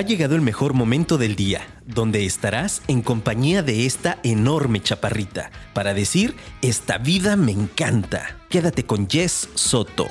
[0.00, 5.50] Ha llegado el mejor momento del día, donde estarás en compañía de esta enorme chaparrita,
[5.74, 8.38] para decir, esta vida me encanta.
[8.48, 10.08] Quédate con Jess Soto.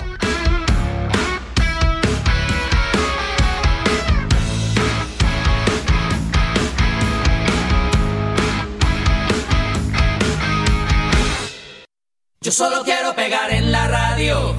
[12.41, 14.55] Yo solo quiero pegar en la radio.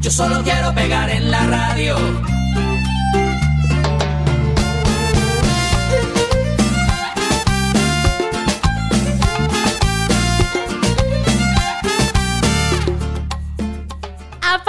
[0.00, 2.41] Yo solo quiero pegar en la radio.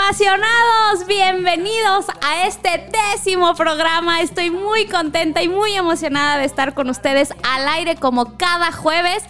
[0.05, 4.20] Apasionados, bienvenidos a este décimo programa.
[4.20, 9.23] Estoy muy contenta y muy emocionada de estar con ustedes al aire como cada jueves.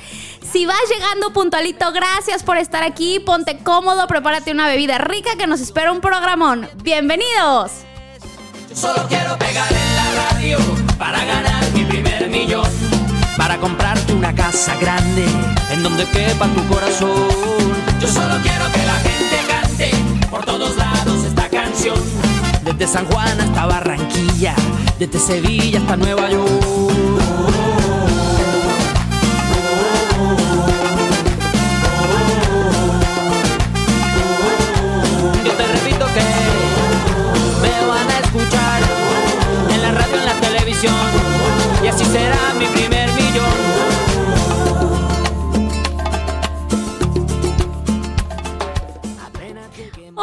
[0.51, 3.19] Si vas llegando puntualito, gracias por estar aquí.
[3.19, 6.67] Ponte cómodo, prepárate una bebida rica que nos espera un programón.
[6.81, 7.71] Bienvenidos.
[8.69, 10.57] Yo solo quiero pegar en la radio
[10.97, 12.67] para ganar mi primer millón.
[13.37, 15.25] Para comprarte una casa grande
[15.71, 17.27] en donde quepa tu corazón.
[17.99, 19.12] Yo solo quiero que la gente
[20.33, 21.95] por todos lados esta canción.
[22.63, 24.55] Desde San Juan hasta Barranquilla,
[24.97, 26.49] desde Sevilla hasta Nueva York.
[35.45, 36.25] Yo te repito que
[37.61, 38.81] me van a escuchar
[39.69, 40.95] en la radio, en la televisión,
[41.83, 43.02] y así será mi primer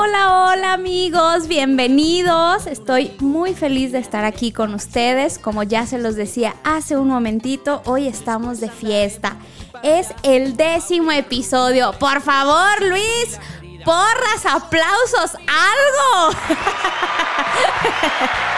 [0.02, 2.66] Hola, hola amigos, bienvenidos.
[2.66, 5.38] Estoy muy feliz de estar aquí con ustedes.
[5.38, 9.36] Como ya se los decía hace un momentito, hoy estamos de fiesta.
[9.82, 11.92] Es el décimo episodio.
[11.98, 13.38] Por favor, Luis,
[13.84, 16.38] porras, aplausos, algo.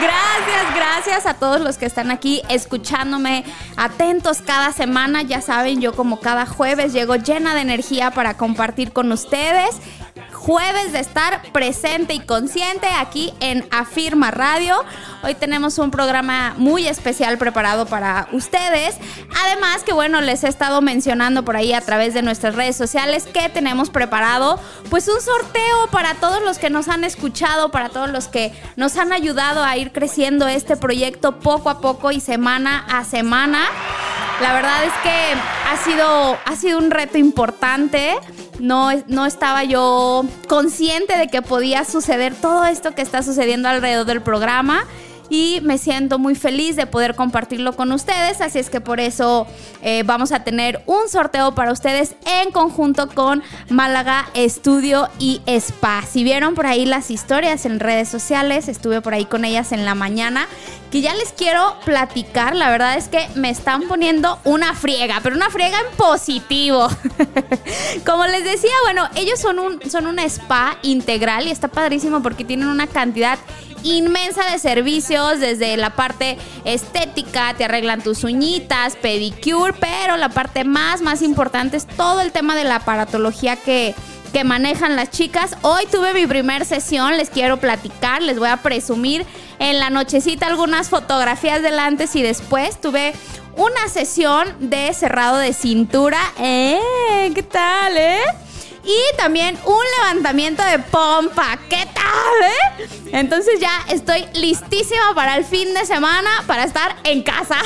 [0.00, 3.44] Gracias, gracias a todos los que están aquí escuchándome
[3.76, 5.22] atentos cada semana.
[5.22, 9.76] Ya saben, yo como cada jueves llego llena de energía para compartir con ustedes.
[10.44, 14.74] Jueves de estar presente y consciente aquí en Afirma Radio.
[15.22, 18.96] Hoy tenemos un programa muy especial preparado para ustedes.
[19.44, 23.24] Además que bueno, les he estado mencionando por ahí a través de nuestras redes sociales
[23.32, 24.58] que tenemos preparado
[24.90, 28.96] pues un sorteo para todos los que nos han escuchado, para todos los que nos
[28.96, 33.60] han ayudado a ir creciendo este proyecto poco a poco y semana a semana.
[34.40, 38.18] La verdad es que ha sido, ha sido un reto importante.
[38.58, 44.06] No, no estaba yo consciente de que podía suceder todo esto que está sucediendo alrededor
[44.06, 44.84] del programa
[45.32, 48.42] y me siento muy feliz de poder compartirlo con ustedes.
[48.42, 49.46] Así es que por eso
[49.80, 56.02] eh, vamos a tener un sorteo para ustedes en conjunto con Málaga Estudio y Spa.
[56.02, 59.86] Si vieron por ahí las historias en redes sociales, estuve por ahí con ellas en
[59.86, 60.48] la mañana,
[60.90, 62.54] que ya les quiero platicar.
[62.54, 66.88] La verdad es que me están poniendo una friega, pero una friega en positivo.
[68.04, 72.44] Como les decía, bueno, ellos son un, son un spa integral y está padrísimo porque
[72.44, 73.38] tienen una cantidad
[73.82, 80.64] inmensa de servicios, desde la parte estética, te arreglan tus uñitas, pedicure, pero la parte
[80.64, 83.94] más, más importante es todo el tema de la aparatología que,
[84.32, 85.56] que manejan las chicas.
[85.62, 89.26] Hoy tuve mi primer sesión, les quiero platicar, les voy a presumir
[89.58, 92.80] en la nochecita algunas fotografías del antes y después.
[92.80, 93.12] Tuve
[93.56, 96.18] una sesión de cerrado de cintura.
[96.38, 97.30] ¡Eh!
[97.34, 98.20] ¿Qué tal, eh?
[98.84, 101.58] Y también un levantamiento de pompa.
[101.68, 102.88] ¿Qué tal, eh?
[103.12, 107.58] Entonces ya estoy listísima para el fin de semana para estar en casa.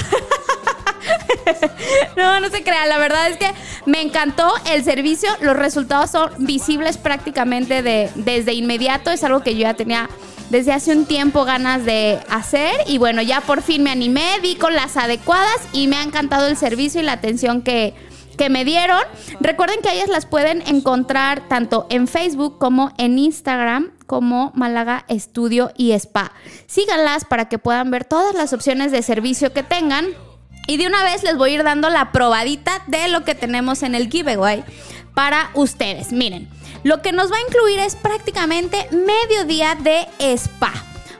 [2.16, 2.86] no, no se crea.
[2.86, 3.50] La verdad es que
[3.86, 5.30] me encantó el servicio.
[5.40, 9.10] Los resultados son visibles prácticamente de, desde inmediato.
[9.10, 10.10] Es algo que yo ya tenía
[10.50, 14.54] desde hace un tiempo ganas de hacer y bueno, ya por fin me animé, di
[14.54, 17.94] con las adecuadas y me ha encantado el servicio y la atención que,
[18.36, 19.00] que me dieron.
[19.40, 25.72] Recuerden que ellas las pueden encontrar tanto en Facebook como en Instagram como Málaga Estudio
[25.76, 26.32] y Spa.
[26.66, 30.06] Síganlas para que puedan ver todas las opciones de servicio que tengan.
[30.68, 33.82] Y de una vez les voy a ir dando la probadita de lo que tenemos
[33.82, 34.64] en el giveaway
[35.14, 36.12] para ustedes.
[36.12, 36.48] Miren,
[36.82, 40.06] lo que nos va a incluir es prácticamente medio día de
[40.36, 40.72] spa.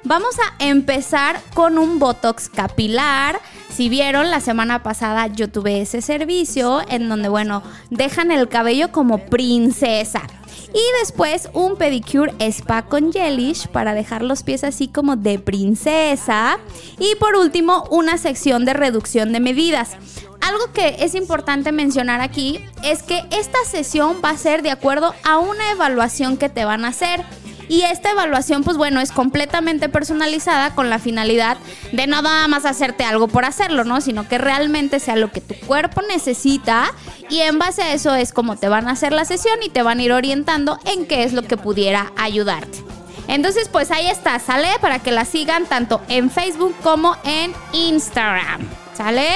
[0.09, 3.41] Vamos a empezar con un Botox capilar.
[3.69, 8.93] Si vieron, la semana pasada yo tuve ese servicio en donde, bueno, dejan el cabello
[8.93, 10.23] como princesa.
[10.73, 16.61] Y después un pedicure spa con gelish para dejar los pies así como de princesa.
[17.01, 19.97] Y por último, una sección de reducción de medidas.
[20.41, 25.17] Algo que es importante mencionar aquí es que esta sesión va a ser de acuerdo
[25.25, 27.25] a una evaluación que te van a hacer.
[27.69, 31.59] Y esta evaluación, pues bueno, es completamente personalizada con la finalidad
[31.93, 34.01] de no nada más hacerte algo por hacerlo, ¿no?
[34.01, 36.93] Sino que realmente sea lo que tu cuerpo necesita
[37.29, 39.83] y en base a eso es como te van a hacer la sesión y te
[39.83, 42.85] van a ir orientando en qué es lo que pudiera ayudarte.
[43.29, 44.69] Entonces, pues ahí está, ¿sale?
[44.81, 48.61] Para que la sigan tanto en Facebook como en Instagram,
[48.95, 49.29] ¿sale?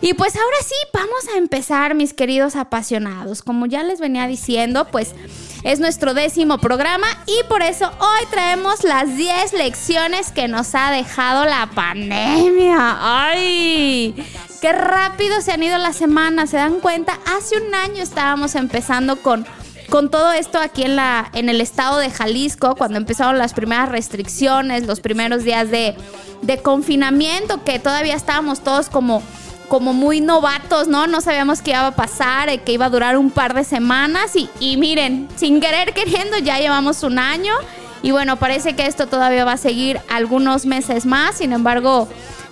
[0.00, 3.42] Y pues ahora sí, vamos a empezar, mis queridos apasionados.
[3.42, 5.14] Como ya les venía diciendo, pues
[5.62, 10.90] es nuestro décimo programa y por eso hoy traemos las 10 lecciones que nos ha
[10.90, 12.96] dejado la pandemia.
[13.00, 14.14] ¡Ay!
[14.60, 16.50] ¡Qué rápido se han ido las semanas!
[16.50, 17.18] ¿Se dan cuenta?
[17.36, 19.46] Hace un año estábamos empezando con
[19.88, 23.88] con todo esto aquí en, la, en el estado de Jalisco, cuando empezaron las primeras
[23.88, 25.96] restricciones, los primeros días de,
[26.42, 29.22] de confinamiento, que todavía estábamos todos como
[29.68, 31.06] como muy novatos, ¿no?
[31.06, 34.34] No sabíamos qué iba a pasar, eh, que iba a durar un par de semanas
[34.34, 37.54] y, y miren, sin querer queriendo ya llevamos un año
[38.02, 42.08] y bueno, parece que esto todavía va a seguir algunos meses más, sin embargo,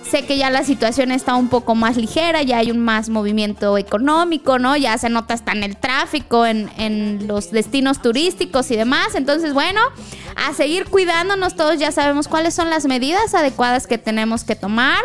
[0.09, 3.77] sé que ya la situación está un poco más ligera, ya hay un más movimiento
[3.77, 4.75] económico, ¿no?
[4.75, 9.53] Ya se nota hasta en el tráfico, en, en los destinos turísticos y demás, entonces
[9.53, 9.81] bueno,
[10.35, 14.99] a seguir cuidándonos todos, ya sabemos cuáles son las medidas adecuadas que tenemos que tomar.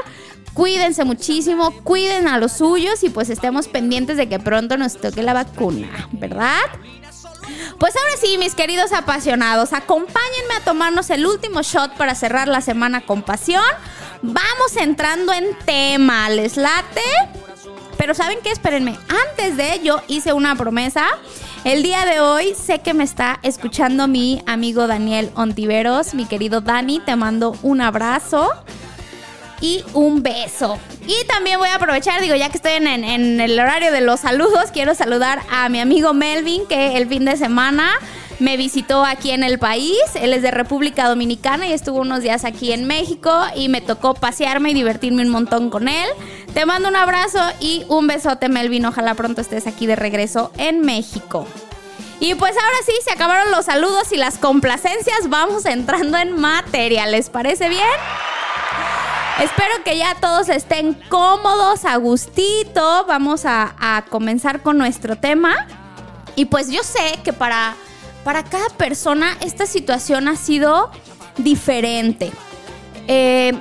[0.54, 5.22] Cuídense muchísimo, cuiden a los suyos y pues estemos pendientes de que pronto nos toque
[5.22, 6.60] la vacuna, ¿verdad?
[7.78, 12.60] Pues ahora sí, mis queridos apasionados, acompáñenme a tomarnos el último shot para cerrar la
[12.60, 13.64] semana con pasión.
[14.20, 17.00] Vamos entrando en tema, ¿les late?
[17.96, 18.50] Pero ¿saben qué?
[18.50, 18.98] Espérenme,
[19.30, 21.06] antes de ello hice una promesa.
[21.64, 26.60] El día de hoy sé que me está escuchando mi amigo Daniel Ontiveros, mi querido
[26.60, 28.50] Dani, te mando un abrazo
[29.62, 30.78] y un beso.
[31.06, 34.70] Y también voy a aprovechar, digo, ya que estoy en, el horario de los saludos,
[34.72, 37.90] quiero saludar a mi amigo Melvin, que el fin de semana
[38.40, 39.96] me visitó aquí en el país.
[40.14, 44.14] Él es de República Dominicana y estuvo unos días aquí en México y me tocó
[44.14, 46.08] pasearme y divertirme un montón con él.
[46.52, 48.84] Te mando un abrazo y un besote, Melvin.
[48.84, 51.46] Ojalá pronto estés aquí de regreso en México.
[52.18, 55.28] Y pues ahora sí, se acabaron los saludos y las complacencias.
[55.28, 57.06] Vamos entrando en materia.
[57.06, 57.82] ¿Les parece bien?
[59.42, 63.04] Espero que ya todos estén cómodos, a gustito.
[63.08, 65.66] Vamos a, comenzar con nuestro tema.
[66.36, 67.74] Y pues yo sé que para,
[68.22, 70.92] para cada persona esta situación ha sido
[71.38, 72.30] diferente.
[73.08, 73.60] Eh,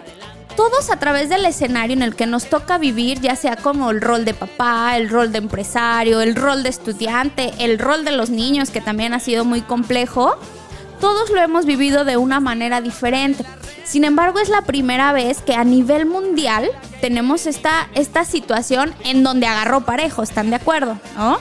[0.55, 4.01] todos a través del escenario en el que nos toca vivir, ya sea como el
[4.01, 8.29] rol de papá, el rol de empresario, el rol de estudiante, el rol de los
[8.29, 10.37] niños, que también ha sido muy complejo,
[11.01, 13.44] todos lo hemos vivido de una manera diferente.
[13.83, 16.69] Sin embargo, es la primera vez que a nivel mundial
[17.01, 20.98] tenemos esta, esta situación en donde agarró parejo, ¿están de acuerdo?
[21.18, 21.39] ¿No?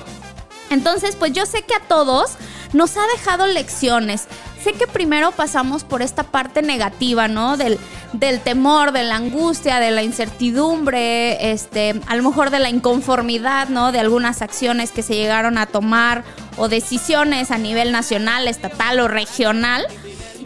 [0.71, 2.33] Entonces, pues yo sé que a todos
[2.73, 4.27] nos ha dejado lecciones.
[4.63, 7.57] Sé que primero pasamos por esta parte negativa, ¿no?
[7.57, 7.79] Del,
[8.13, 13.69] del temor, de la angustia, de la incertidumbre, este, a lo mejor de la inconformidad,
[13.69, 13.91] ¿no?
[13.91, 16.25] De algunas acciones que se llegaron a tomar
[16.59, 19.87] o decisiones a nivel nacional, estatal o regional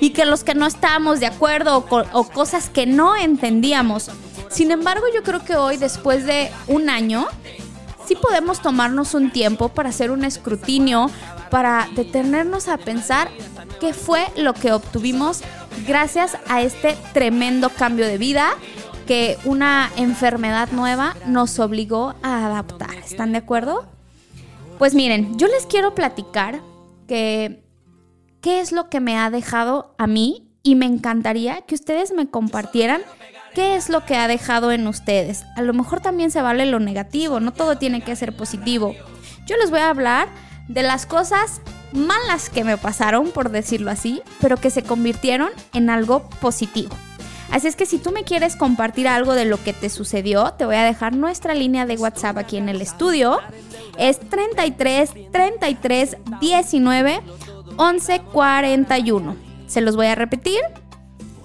[0.01, 4.11] y que los que no estábamos de acuerdo o, cosas que no entendíamos.
[4.51, 7.27] Sin embargo, yo creo que hoy, después de un año,
[8.07, 11.11] sí podemos tomarnos un tiempo para hacer un escrutinio,
[11.51, 13.29] para detenernos a pensar
[13.81, 15.43] qué fue lo que obtuvimos
[15.87, 18.55] gracias a este tremendo cambio de vida
[19.07, 22.95] que una enfermedad nueva nos obligó a adaptar.
[22.95, 23.87] ¿Están de acuerdo?
[24.79, 26.61] Pues miren, yo les quiero platicar
[27.07, 27.63] que
[28.41, 32.29] qué es lo que me ha dejado a mí y me encantaría que ustedes me
[32.29, 33.03] compartieran
[33.55, 35.45] qué es lo que ha dejado en ustedes.
[35.57, 38.95] A lo mejor también se vale lo negativo, no todo tiene que ser positivo.
[39.47, 40.29] Yo les voy a hablar
[40.69, 41.61] de las cosas
[41.93, 46.95] malas que me pasaron, por decirlo así, pero que se convirtieron en algo positivo.
[47.51, 50.65] Así es que si tú me quieres compartir algo de lo que te sucedió, te
[50.65, 53.39] voy a dejar nuestra línea de WhatsApp aquí en el estudio.
[53.97, 57.21] Es 33 33 19
[57.79, 59.37] 1141.
[59.69, 60.61] Se los voy a repetir.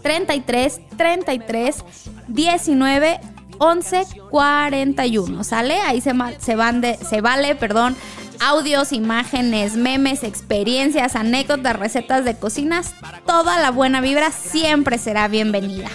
[0.10, 1.86] 33 33
[2.28, 3.20] 19
[3.60, 5.44] 11 41.
[5.44, 5.76] ¿Sale?
[5.82, 7.96] Ahí se, se, van de, se vale, perdón,
[8.40, 12.96] audios, imágenes, memes, experiencias, anécdotas, recetas de cocinas.
[13.28, 15.90] Toda la buena vibra siempre será bienvenida.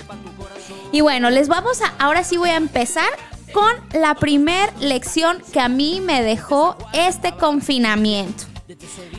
[0.92, 1.92] Y bueno, les vamos a.
[1.98, 3.08] Ahora sí voy a empezar
[3.52, 8.44] con la primer lección que a mí me dejó este confinamiento.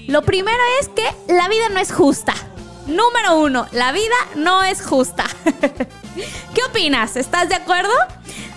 [0.07, 2.33] Lo primero es que la vida no es justa.
[2.87, 5.25] Número uno, la vida no es justa.
[6.53, 7.15] ¿Qué opinas?
[7.15, 7.93] ¿Estás de acuerdo?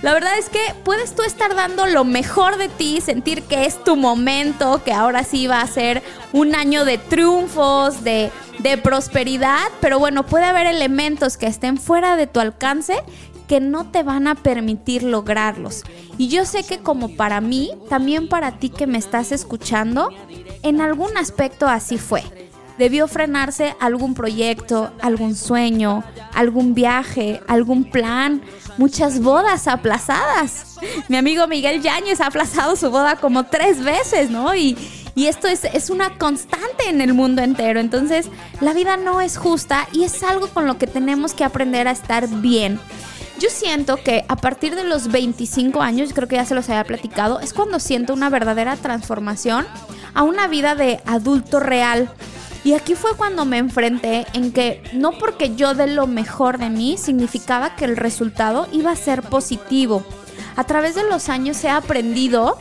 [0.03, 3.83] La verdad es que puedes tú estar dando lo mejor de ti, sentir que es
[3.83, 9.67] tu momento, que ahora sí va a ser un año de triunfos, de, de prosperidad,
[9.81, 13.03] pero bueno, puede haber elementos que estén fuera de tu alcance
[13.49, 15.83] que no te van a permitir lograrlos.
[16.19, 20.11] Y yo sé que como para mí, también para ti que me estás escuchando,
[20.63, 22.48] en algún aspecto así fue.
[22.79, 28.43] Debió frenarse algún proyecto, algún sueño, algún viaje, algún plan,
[28.77, 30.79] muchas bodas aplazadas.
[31.09, 34.55] Mi amigo Miguel Yáñez ha aplazado su boda como tres veces, ¿no?
[34.55, 34.79] Y,
[35.15, 37.81] y esto es, es, una constante en el mundo entero.
[37.81, 38.29] Entonces,
[38.61, 41.91] la vida no es justa y es algo con lo que tenemos que aprender a
[41.91, 42.79] estar bien.
[43.39, 46.83] Yo siento que a partir de los 25 años, creo que ya se los había
[46.83, 49.65] platicado, es cuando siento una verdadera transformación
[50.15, 52.11] a una vida de adulto real.
[52.69, 56.69] Y aquí fue cuando me enfrenté en que no porque yo dé lo mejor de
[56.69, 60.05] mí significaba que el resultado iba a ser positivo.
[60.55, 62.59] A través de los años he aprendido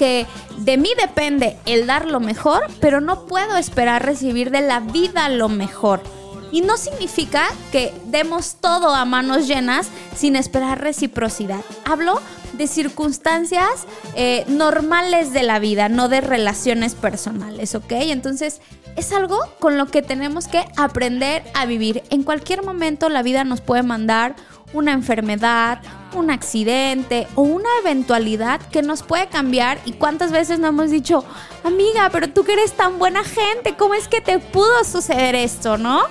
[0.00, 0.26] que
[0.58, 5.28] de mí depende el dar lo mejor, pero no puedo esperar recibir de la vida
[5.28, 6.02] lo mejor.
[6.50, 11.60] Y no significa que demos todo a manos llenas sin esperar reciprocidad.
[11.84, 12.20] Hablo
[12.54, 17.92] de circunstancias eh, normales de la vida, no de relaciones personales, ¿ok?
[17.92, 18.60] Entonces
[19.00, 22.02] es algo con lo que tenemos que aprender a vivir.
[22.10, 24.36] En cualquier momento la vida nos puede mandar
[24.74, 25.80] una enfermedad,
[26.14, 29.78] un accidente o una eventualidad que nos puede cambiar.
[29.86, 31.24] ¿Y cuántas veces no hemos dicho,
[31.64, 35.78] amiga, pero tú que eres tan buena gente, ¿cómo es que te pudo suceder esto,
[35.78, 36.02] no?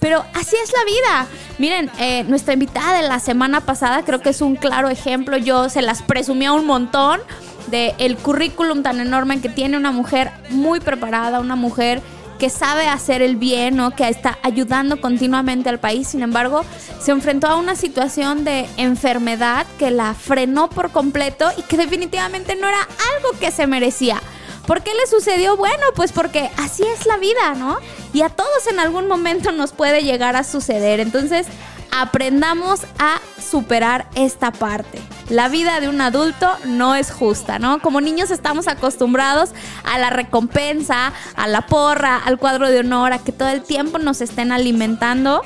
[0.00, 1.26] Pero así es la vida.
[1.58, 5.36] Miren, eh, nuestra invitada de la semana pasada creo que es un claro ejemplo.
[5.36, 7.20] Yo se las presumía un montón
[7.68, 12.02] de el currículum tan enorme que tiene una mujer muy preparada, una mujer
[12.42, 13.92] que sabe hacer el bien, ¿no?
[13.92, 16.08] que está ayudando continuamente al país.
[16.08, 16.64] Sin embargo,
[17.00, 22.56] se enfrentó a una situación de enfermedad que la frenó por completo y que definitivamente
[22.56, 24.20] no era algo que se merecía.
[24.66, 25.56] ¿Por qué le sucedió?
[25.56, 27.78] Bueno, pues porque así es la vida, ¿no?
[28.12, 30.98] Y a todos en algún momento nos puede llegar a suceder.
[30.98, 31.46] Entonces,
[31.92, 34.98] aprendamos a superar esta parte.
[35.28, 37.80] La vida de un adulto no es justa, ¿no?
[37.80, 39.50] Como niños estamos acostumbrados
[39.84, 43.98] a la recompensa, a la porra, al cuadro de honor, a que todo el tiempo
[43.98, 45.42] nos estén alimentando.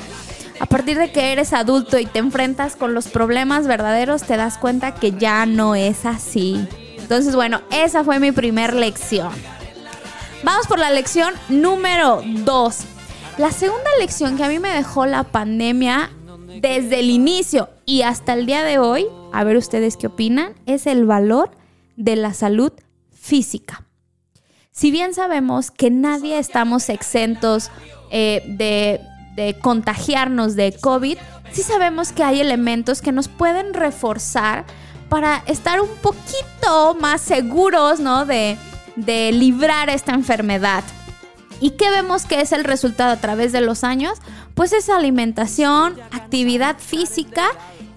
[0.58, 4.56] A partir de que eres adulto y te enfrentas con los problemas verdaderos, te das
[4.56, 6.66] cuenta que ya no es así.
[6.96, 9.32] Entonces, bueno, esa fue mi primer lección.
[10.44, 12.76] Vamos por la lección número 2.
[13.38, 16.10] La segunda lección que a mí me dejó la pandemia
[16.60, 20.86] desde el inicio y hasta el día de hoy, a ver ustedes qué opinan, es
[20.86, 21.50] el valor
[21.96, 22.72] de la salud
[23.12, 23.84] física.
[24.70, 27.70] Si bien sabemos que nadie estamos exentos
[28.10, 29.00] eh, de,
[29.34, 31.16] de contagiarnos de COVID,
[31.52, 34.66] sí sabemos que hay elementos que nos pueden reforzar
[35.08, 38.26] para estar un poquito más seguros, ¿no?
[38.26, 38.58] De,
[38.96, 40.84] de librar esta enfermedad.
[41.60, 44.18] ¿Y qué vemos que es el resultado a través de los años?
[44.54, 47.46] Pues es alimentación, actividad física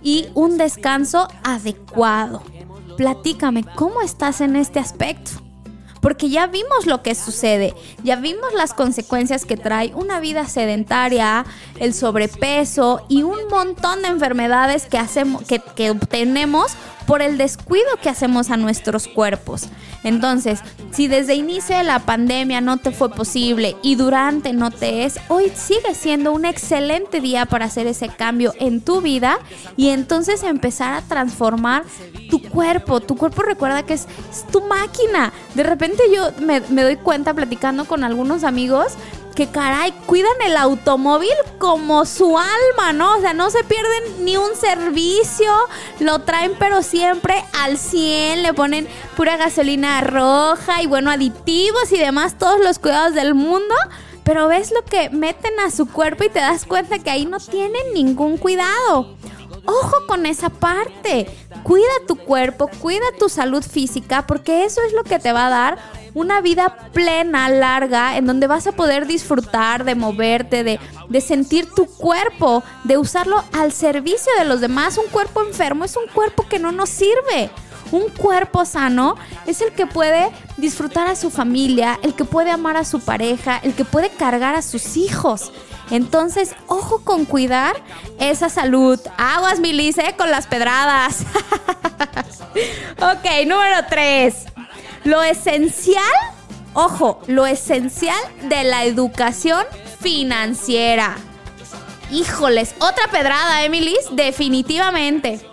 [0.01, 2.43] y un descanso adecuado.
[2.97, 5.31] Platícame, ¿cómo estás en este aspecto?
[6.01, 7.73] Porque ya vimos lo que sucede,
[8.03, 11.45] ya vimos las consecuencias que trae una vida sedentaria,
[11.77, 16.71] el sobrepeso y un montón de enfermedades que, hacemos, que, que obtenemos
[17.09, 19.67] por el descuido que hacemos a nuestros cuerpos.
[20.03, 20.59] Entonces,
[20.91, 25.19] si desde inicio de la pandemia no te fue posible y durante no te es,
[25.27, 29.39] hoy sigue siendo un excelente día para hacer ese cambio en tu vida
[29.75, 31.83] y entonces empezar a transformar
[32.29, 32.99] tu cuerpo.
[32.99, 34.07] Tu cuerpo recuerda que es,
[34.51, 35.33] tu máquina.
[35.55, 38.93] De repente yo me, me doy cuenta platicando con algunos amigos
[39.39, 43.15] que caray, cuidan el automóvil como su alma, ¿no?
[43.15, 45.49] O sea, no se pierden ni un servicio,
[46.01, 51.97] lo traen pero siempre al 100, le ponen pura gasolina roja y bueno, aditivos y
[51.97, 53.73] demás, todos los cuidados del mundo.
[54.25, 57.39] Pero ves lo que meten a su cuerpo y te das cuenta que ahí no
[57.39, 59.15] tienen ningún cuidado.
[59.65, 61.27] Ojo con esa parte.
[61.63, 65.49] Cuida tu cuerpo, cuida tu salud física, porque eso es lo que te va a
[65.49, 65.77] dar
[66.13, 71.69] una vida plena, larga, en donde vas a poder disfrutar de moverte, de, de sentir
[71.73, 74.97] tu cuerpo, de usarlo al servicio de los demás.
[74.97, 77.49] Un cuerpo enfermo es un cuerpo que no nos sirve.
[77.91, 79.15] Un cuerpo sano
[79.47, 83.57] es el que puede disfrutar a su familia, el que puede amar a su pareja,
[83.63, 85.51] el que puede cargar a sus hijos.
[85.91, 87.75] Entonces, ojo con cuidar
[88.19, 88.99] esa salud.
[89.17, 91.21] Aguas, Milice, con las pedradas.
[92.97, 94.45] ok, número 3.
[95.05, 96.03] Lo esencial,
[96.73, 99.63] ojo, lo esencial de la educación
[99.99, 101.15] financiera.
[102.11, 105.48] Híjoles, otra pedrada, Emilis, definitivamente.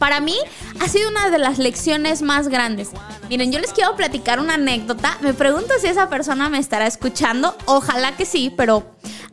[0.00, 0.34] Para mí
[0.80, 2.88] ha sido una de las lecciones más grandes.
[3.28, 5.18] Miren, yo les quiero platicar una anécdota.
[5.20, 7.54] Me pregunto si esa persona me estará escuchando.
[7.66, 8.82] Ojalá que sí, pero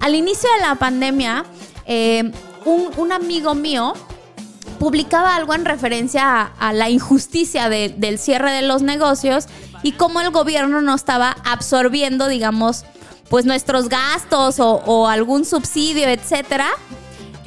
[0.01, 1.45] al inicio de la pandemia,
[1.85, 2.33] eh,
[2.65, 3.93] un, amigo mío
[4.77, 9.45] publicaba algo en referencia a, la injusticia del cierre de los negocios
[9.83, 12.83] y cómo el gobierno no estaba absorbiendo, digamos,
[13.29, 16.67] pues nuestros gastos o, o algún subsidio, etcétera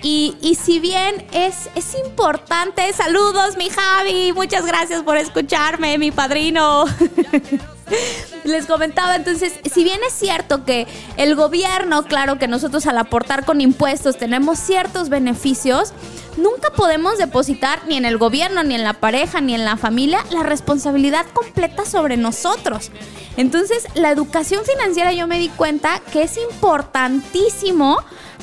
[0.03, 6.85] y, si bien es, es importante, saludos mi Javi, muchas gracias por escucharme, mi padrino.
[8.45, 13.45] Les comentaba, entonces, si bien es cierto que el gobierno, claro que nosotros al aportar
[13.45, 15.93] con impuestos tenemos ciertos beneficios,
[16.37, 20.25] nunca podemos depositar ni en el gobierno, ni en la pareja, ni en la familia
[20.31, 22.91] la responsabilidad completa sobre nosotros.
[23.37, 27.99] Entonces, la educación financiera yo me di cuenta que es importantísimo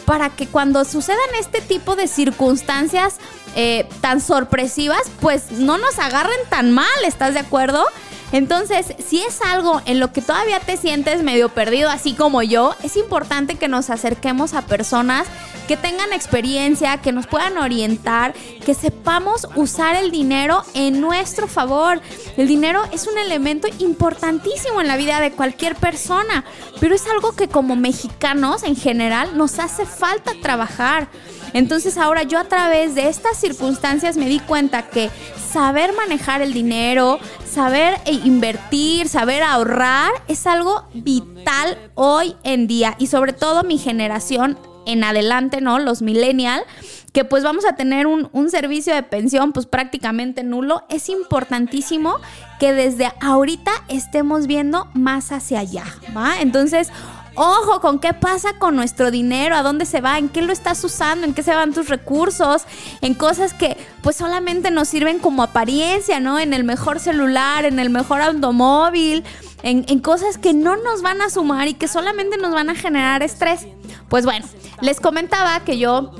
[0.07, 3.17] para que cuando sucedan este tipo de circunstancias
[3.57, 7.83] eh, tan sorpresivas, pues no nos agarren tan mal, ¿estás de acuerdo?
[8.31, 12.75] Entonces, si es algo en lo que todavía te sientes medio perdido, así como yo,
[12.83, 15.27] es importante que nos acerquemos a personas
[15.67, 18.33] que tengan experiencia, que nos puedan orientar,
[18.65, 22.01] que sepamos usar el dinero en nuestro favor.
[22.37, 26.45] El dinero es un elemento importantísimo en la vida de cualquier persona,
[26.79, 31.09] pero es algo que como mexicanos en general nos hace falta trabajar.
[31.57, 35.09] Entonces ahora yo a través de estas circunstancias me di cuenta que
[35.51, 42.95] saber manejar el dinero, saber e invertir, saber ahorrar es algo vital hoy en día
[42.99, 45.79] y sobre todo mi generación en adelante, ¿no?
[45.79, 46.63] Los millennials,
[47.11, 52.17] que pues vamos a tener un, un, servicio de pensión pues prácticamente nulo, es importantísimo
[52.59, 55.85] que desde ahorita estemos viendo más hacia allá,
[56.15, 56.39] ¿va?
[56.39, 56.91] Entonces,
[57.39, 60.83] Ojo con qué pasa con nuestro dinero, a dónde se va, en qué lo estás
[60.83, 62.63] usando, en qué se van tus recursos,
[63.01, 66.39] en cosas que pues solamente nos sirven como apariencia, ¿no?
[66.39, 69.23] En el mejor celular, en el mejor automóvil,
[69.61, 72.75] en, en cosas que no nos van a sumar y que solamente nos van a
[72.75, 73.67] generar estrés.
[74.09, 74.47] Pues bueno,
[74.81, 76.11] les comentaba que yo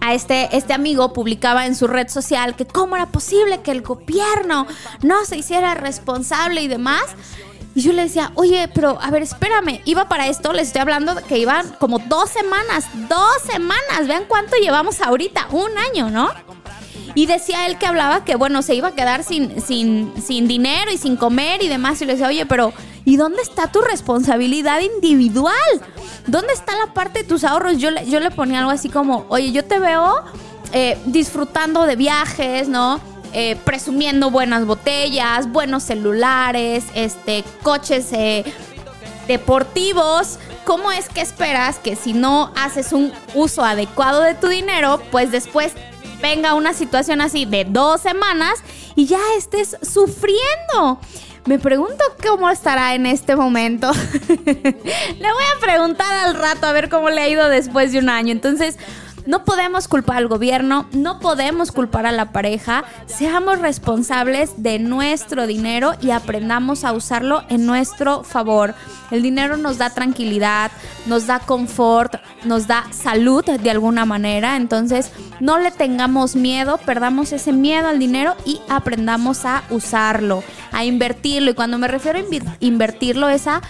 [0.00, 3.82] a este, este amigo publicaba en su red social que cómo era posible que el
[3.82, 4.66] gobierno
[5.02, 7.04] no se hiciera responsable y demás.
[7.78, 11.14] Y yo le decía, oye, pero a ver, espérame, iba para esto, les estoy hablando
[11.28, 16.28] que iban como dos semanas, dos semanas, vean cuánto llevamos ahorita, un año, ¿no?
[17.14, 20.90] Y decía él que hablaba que, bueno, se iba a quedar sin, sin, sin dinero
[20.90, 22.02] y sin comer y demás.
[22.02, 22.72] Y le decía, oye, pero
[23.04, 25.54] ¿y dónde está tu responsabilidad individual?
[26.26, 27.78] ¿Dónde está la parte de tus ahorros?
[27.78, 30.16] Yo le, yo le ponía algo así como, oye, yo te veo
[30.72, 33.00] eh, disfrutando de viajes, ¿no?
[33.32, 38.44] Eh, presumiendo buenas botellas, buenos celulares, este, coches eh,
[39.26, 40.38] deportivos.
[40.64, 45.30] ¿Cómo es que esperas que si no haces un uso adecuado de tu dinero, pues
[45.30, 45.72] después
[46.22, 48.54] venga una situación así de dos semanas
[48.96, 50.98] y ya estés sufriendo?
[51.44, 53.90] Me pregunto cómo estará en este momento.
[54.28, 58.10] le voy a preguntar al rato a ver cómo le ha ido después de un
[58.10, 58.32] año.
[58.32, 58.76] Entonces,
[59.28, 62.84] no podemos culpar al gobierno, no podemos culpar a la pareja.
[63.04, 68.74] Seamos responsables de nuestro dinero y aprendamos a usarlo en nuestro favor.
[69.10, 70.70] El dinero nos da tranquilidad,
[71.04, 72.14] nos da confort,
[72.44, 74.56] nos da salud de alguna manera.
[74.56, 75.10] Entonces,
[75.40, 81.50] no le tengamos miedo, perdamos ese miedo al dinero y aprendamos a usarlo, a invertirlo.
[81.50, 82.22] Y cuando me refiero a
[82.60, 83.60] invertirlo es a,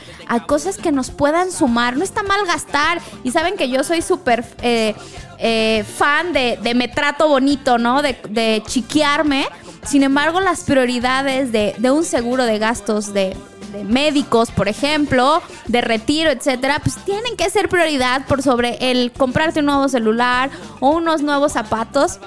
[0.47, 1.97] cosas que nos puedan sumar.
[1.97, 3.01] No está mal gastar.
[3.25, 4.45] Y saben que yo soy súper...
[4.63, 4.95] Eh,
[5.39, 8.03] eh, fan de, me trato bonito, ¿no?
[8.03, 9.47] De, chiquearme.
[9.87, 13.37] Sin embargo, las prioridades de, un seguro de gastos de,
[13.87, 19.61] médicos, por ejemplo, de retiro, etcétera, pues tienen que ser prioridad por sobre el comprarte
[19.61, 22.19] un nuevo celular o unos nuevos zapatos.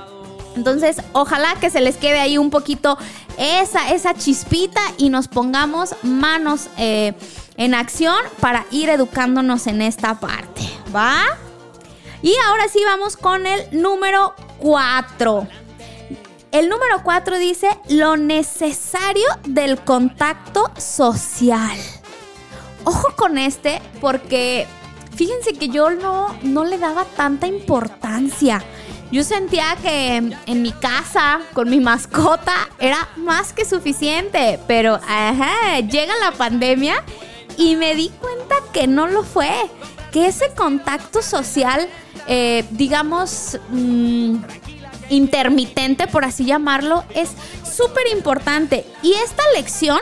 [0.56, 2.98] Entonces, ojalá que se les quede ahí un poquito
[3.38, 7.14] esa, esa chispita y nos pongamos manos eh,
[7.58, 10.62] en acción para ir educándonos en esta parte.
[10.96, 11.24] ¿Va?
[12.22, 15.48] Y ahora sí vamos con el número 4.
[16.52, 21.78] El número 4 dice lo necesario del contacto social.
[22.84, 24.68] Ojo con este porque
[25.16, 28.64] fíjense que yo no, no le daba tanta importancia.
[29.12, 34.60] Yo sentía que en mi casa, con mi mascota, era más que suficiente.
[34.68, 35.00] Pero
[35.90, 37.04] llega la pandemia
[37.58, 39.52] y me di cuenta que no lo fue.
[40.12, 41.88] Que ese contacto social
[42.28, 44.36] eh, digamos, mm,
[45.10, 47.30] intermitente, por así llamarlo, es
[47.64, 48.86] súper importante.
[49.04, 50.00] Y esta lección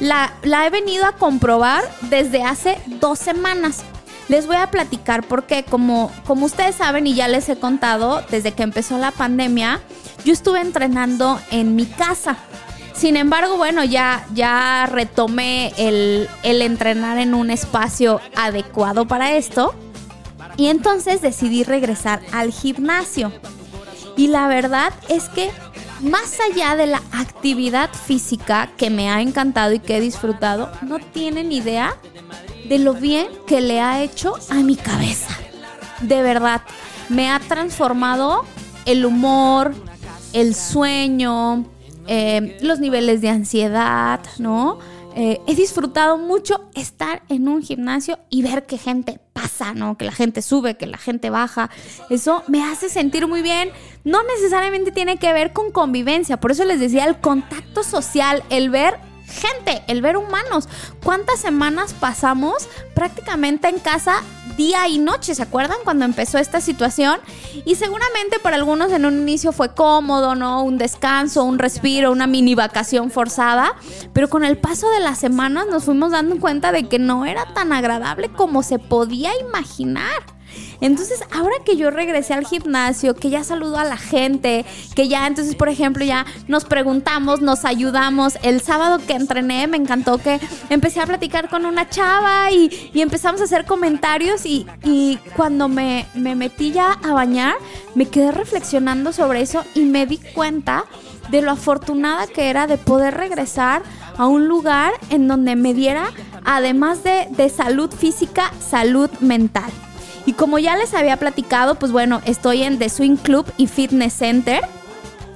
[0.00, 3.82] la, la, he venido a comprobar desde hace dos semanas.
[4.28, 8.52] Les voy a platicar porque como, como ustedes saben y ya les he contado, desde
[8.52, 9.80] que empezó la pandemia,
[10.24, 12.36] yo estuve entrenando en mi casa.
[12.94, 19.74] Sin embargo, bueno, ya, ya retomé el, el entrenar en un espacio adecuado para esto.
[20.60, 23.32] Y entonces decidí regresar al gimnasio.
[24.14, 25.50] Y la verdad es que
[26.02, 30.98] más allá de la actividad física que me ha encantado y que he disfrutado, no
[30.98, 31.96] tienen idea
[32.68, 35.34] de lo bien que le ha hecho a mi cabeza.
[36.02, 36.60] De verdad,
[37.08, 38.44] me ha transformado
[38.84, 39.72] el humor,
[40.34, 41.64] el sueño,
[42.06, 44.78] eh, los niveles de ansiedad, ¿no?
[45.16, 49.98] Eh, he disfrutado mucho estar en un gimnasio y ver que gente pasa, ¿no?
[49.98, 51.70] Que la gente sube, que la gente baja.
[52.10, 53.70] Eso me hace sentir muy bien.
[54.04, 56.38] No necesariamente tiene que ver con convivencia.
[56.38, 58.98] Por eso les decía el contacto social, el ver
[59.30, 60.68] gente, el ver humanos.
[61.02, 64.22] ¿Cuántas semanas pasamos prácticamente en casa
[64.56, 65.34] día y noche?
[65.34, 67.18] ¿Se acuerdan cuando empezó esta situación?
[67.64, 70.62] Y seguramente para algunos en un inicio fue cómodo, ¿no?
[70.62, 73.74] Un descanso, un respiro, una mini vacación forzada.
[74.12, 77.46] Pero con el paso de las semanas nos fuimos dando cuenta de que no era
[77.54, 80.39] tan agradable como se podía imaginar.
[80.80, 85.26] Entonces, ahora que yo regresé al gimnasio, que ya saludo a la gente, que ya
[85.26, 88.38] entonces, por ejemplo, ya nos preguntamos, nos ayudamos.
[88.42, 93.40] El sábado que entrené, me encantó que empecé a platicar con una chava y, empezamos
[93.40, 94.66] a hacer comentarios y,
[95.36, 97.54] cuando me, me metí ya a bañar,
[97.94, 100.84] me quedé reflexionando sobre eso y me di cuenta
[101.30, 103.82] de lo afortunada que era de poder regresar
[104.16, 106.10] a un lugar en donde me diera,
[106.44, 109.70] además de, de salud física, salud mental.
[110.30, 114.12] Y como ya les había platicado, pues bueno, estoy en The Swing Club y Fitness
[114.12, 114.60] Center.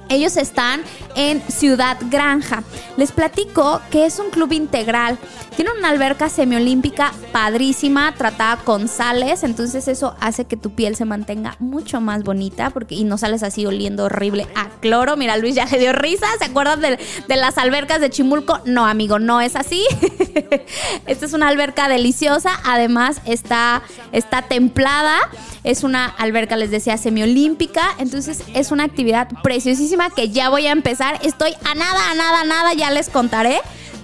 [0.09, 0.81] Ellos están
[1.15, 2.63] en Ciudad Granja.
[2.97, 5.17] Les platico que es un club integral.
[5.55, 11.05] Tiene una alberca semiolímpica padrísima, tratada con sales, entonces eso hace que tu piel se
[11.05, 15.15] mantenga mucho más bonita porque y no sales así oliendo horrible a cloro.
[15.15, 16.27] Mira, Luis ya le dio risa.
[16.39, 16.97] ¿Se acuerdan de,
[17.35, 18.59] las albercas de Chimulco?
[18.65, 19.85] No, amigo, no es así.
[21.07, 22.51] Esta es una alberca deliciosa.
[22.65, 25.17] Además, está, está templada.
[25.63, 27.95] Es una alberca, les decía, semiolímpica.
[27.97, 31.19] Entonces, es una actividad preciosísima que ya voy a empezar.
[31.23, 33.59] Estoy a nada, a nada, a nada, ya les contaré.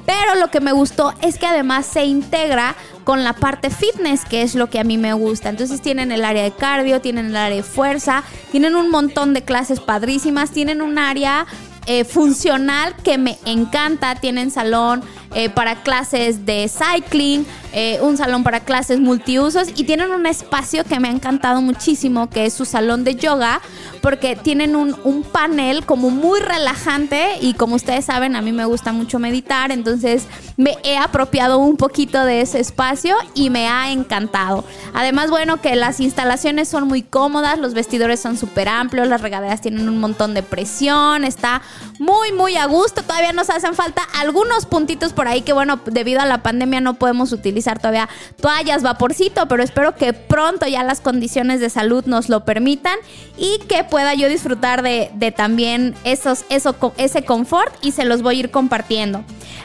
[0.06, 4.42] Pero lo que me gustó es que además se integra con la parte fitness, que
[4.42, 5.50] es lo que a mí me gusta.
[5.50, 9.44] Entonces tienen el área de cardio, tienen el área de fuerza, tienen un montón de
[9.44, 11.46] clases padrísimas, tienen un área
[11.86, 14.16] eh, funcional que me encanta.
[14.16, 15.02] Tienen salón
[15.34, 20.84] eh, para clases de cycling, eh, un salón para clases multiusos y tienen un espacio
[20.84, 23.62] que me ha encantado muchísimo, que es su salón de yoga,
[24.02, 28.66] porque tienen un, un panel como muy relajante y como ustedes saben, a mí me
[28.66, 30.26] gusta mucho meditar, entonces
[30.58, 34.66] me he apropiado un poquito de ese espacio y me ha encantado.
[34.94, 39.62] Además, bueno, que las instalaciones son muy cómodas, los vestidores son súper amplios, las regaderas
[39.62, 41.62] tienen un montón de presión, está
[42.00, 43.04] muy, muy a gusto.
[43.04, 46.96] Todavía nos hacen falta algunos puntitos por ahí que, bueno, debido a la pandemia no
[46.96, 52.30] podemos utilizar todavía toallas, vaporcito, pero espero que pronto ya las condiciones de salud nos
[52.30, 52.98] lo permitan
[53.38, 58.36] y que pueda yo disfrutar de, también esos, eso, ese confort y se los voy
[58.36, 59.24] a ir compartiendo.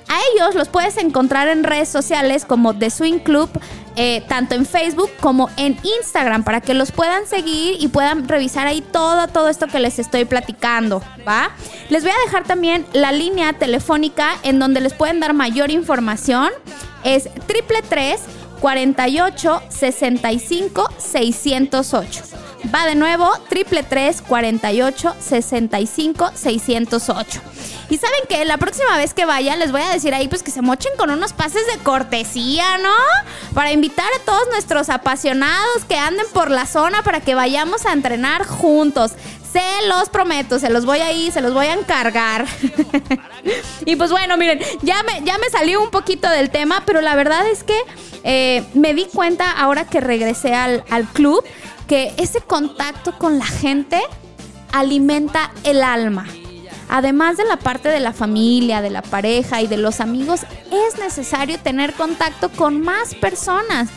[0.09, 3.51] A ellos los puedes encontrar en redes sociales como The Swing Club,
[3.97, 8.67] eh, tanto en Facebook como en Instagram, para que los puedan seguir y puedan revisar
[8.67, 11.51] ahí todo, todo esto que les estoy platicando, ¿va?
[11.89, 16.51] Les voy a dejar también la línea telefónica en donde les pueden dar mayor información.
[17.05, 17.83] Es triple
[18.61, 22.23] 48 65 608.
[22.75, 27.41] Va de nuevo, triple 48 65 608.
[27.89, 30.51] Y saben que la próxima vez que vaya les voy a decir ahí pues que
[30.51, 32.95] se mochen con unos pases de cortesía, ¿no?
[33.55, 37.93] Para invitar a todos nuestros apasionados que anden por la zona para que vayamos a
[37.93, 39.13] entrenar juntos.
[39.57, 42.45] Se los prometo, se los voy a ir, se los voy a encargar.
[43.87, 47.15] y pues bueno, miren, ya me, ya me salió un poquito del tema, pero la
[47.15, 47.79] verdad es que
[48.23, 51.43] eh, me di cuenta ahora que regresé al, al club
[51.89, 54.03] que ese contacto con la gente
[54.73, 56.27] alimenta el alma.
[56.91, 60.99] Además de la parte de la familia, de la pareja y de los amigos, es
[60.99, 63.89] necesario tener contacto con más personas.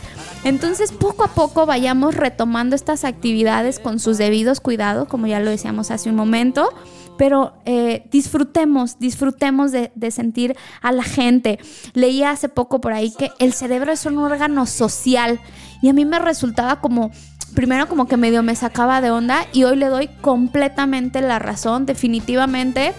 [0.42, 5.50] Entonces, poco a poco vayamos retomando estas actividades con sus debidos cuidados, como ya lo
[5.50, 6.70] decíamos hace un momento,
[7.18, 11.58] pero eh, disfrutemos, disfrutemos de, sentir a la gente.
[11.92, 15.38] Leí hace poco por ahí que el cerebro es un órgano social
[15.82, 17.10] y a mí me resultaba como
[17.54, 21.84] primero como que medio me sacaba de onda y hoy le doy completamente la razón,
[21.84, 22.94] definitivamente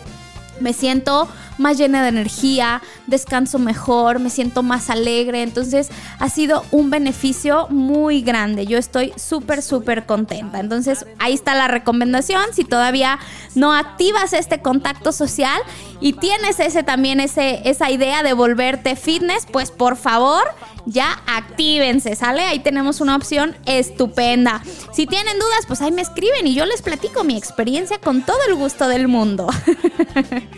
[0.62, 5.44] me siento más llena de energía, descanso mejor, me siento más alegre.
[5.44, 8.66] Entonces ha sido un beneficio muy grande.
[8.66, 10.60] Yo estoy súper, súper contenta.
[10.60, 12.44] Entonces ahí está la recomendación.
[12.54, 13.20] Si todavía
[13.56, 15.62] no activas este contacto social
[16.00, 20.44] y tienes ese también ese, esa idea de volverte fitness, pues por favor
[20.86, 22.42] ya actívense, ¿sale?
[22.42, 24.62] Ahí tenemos una opción estupenda.
[24.94, 28.40] Si tienen dudas, pues ahí me escriben y yo les platico mi experiencia con todo
[28.48, 29.48] el gusto del mundo.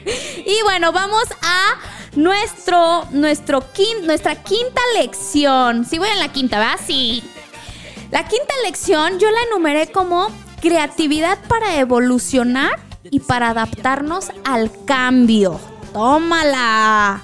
[0.46, 1.80] y bueno, vamos a
[2.16, 3.64] nuestro, nuestro
[4.04, 5.86] nuestra quinta lección.
[5.86, 6.80] Si voy en la quinta, ¿verdad?
[6.86, 7.24] Sí.
[8.12, 10.28] La quinta lección yo la enumeré como
[10.62, 12.80] creatividad para evolucionar
[13.10, 15.60] y para adaptarnos al cambio.
[15.94, 17.22] Tómala.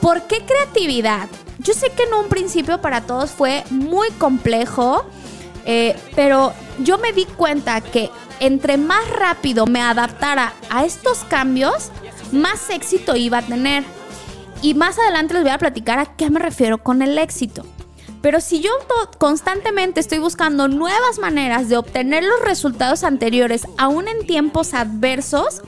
[0.00, 1.28] ¿Por qué creatividad?
[1.58, 5.04] Yo sé que en un principio para todos fue muy complejo,
[5.66, 8.10] eh, pero yo me di cuenta que
[8.40, 11.90] entre más rápido me adaptara a estos cambios,
[12.32, 13.84] más éxito iba a tener.
[14.62, 17.64] Y más adelante les voy a platicar a qué me refiero con el éxito.
[18.22, 18.70] Pero si yo
[19.18, 25.62] constantemente estoy buscando nuevas maneras de obtener los resultados anteriores, aún en tiempos adversos,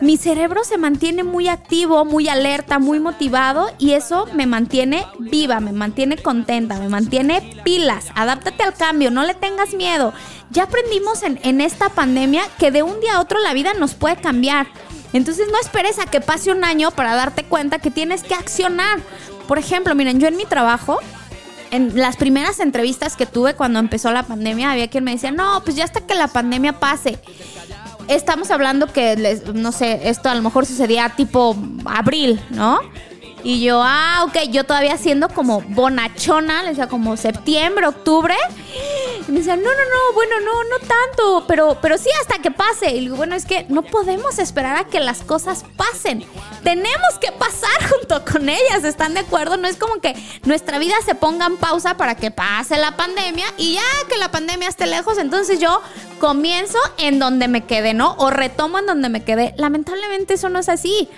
[0.00, 5.60] mi cerebro se mantiene muy activo, muy alerta, muy motivado y eso me mantiene viva,
[5.60, 8.06] me mantiene contenta, me mantiene pilas.
[8.14, 10.12] Adáptate al cambio, no le tengas miedo.
[10.50, 13.94] Ya aprendimos en, en esta pandemia que de un día a otro la vida nos
[13.94, 14.66] puede cambiar.
[15.12, 19.00] Entonces no esperes a que pase un año para darte cuenta que tienes que accionar.
[19.46, 20.98] Por ejemplo, miren, yo en mi trabajo
[21.70, 25.62] en las primeras entrevistas que tuve cuando empezó la pandemia, había quien me decía, no,
[25.64, 27.18] pues ya hasta que la pandemia pase
[28.08, 32.80] estamos hablando que, no sé, esto a lo mejor sucedía tipo abril, ¿no?
[33.44, 38.36] Y yo, ah, ok, yo todavía siendo como bonachona, le decía como septiembre, octubre.
[39.28, 42.50] Y me decían, no, no, no, bueno, no, no tanto, pero, pero sí hasta que
[42.50, 42.90] pase.
[42.90, 46.24] Y digo, bueno, es que no podemos esperar a que las cosas pasen.
[46.64, 49.56] Tenemos que pasar junto con ellas, ¿están de acuerdo?
[49.56, 53.46] No es como que nuestra vida se ponga en pausa para que pase la pandemia
[53.56, 55.80] y ya que la pandemia esté lejos, entonces yo
[56.18, 58.14] comienzo en donde me quedé, ¿no?
[58.18, 59.54] O retomo en donde me quedé.
[59.56, 61.08] Lamentablemente eso no es así.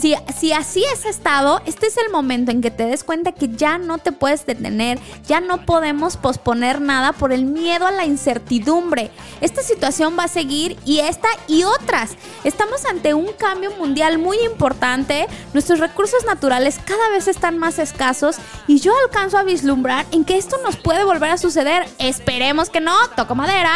[0.00, 3.48] Si, si así es estado, este es el momento en que te des cuenta que
[3.48, 8.06] ya no te puedes detener, ya no podemos posponer nada por el miedo a la
[8.06, 9.10] incertidumbre.
[9.42, 12.12] Esta situación va a seguir y esta y otras.
[12.44, 18.36] Estamos ante un cambio mundial muy importante, nuestros recursos naturales cada vez están más escasos
[18.66, 21.86] y yo alcanzo a vislumbrar en que esto nos puede volver a suceder.
[21.98, 23.72] Esperemos que no, toco madera.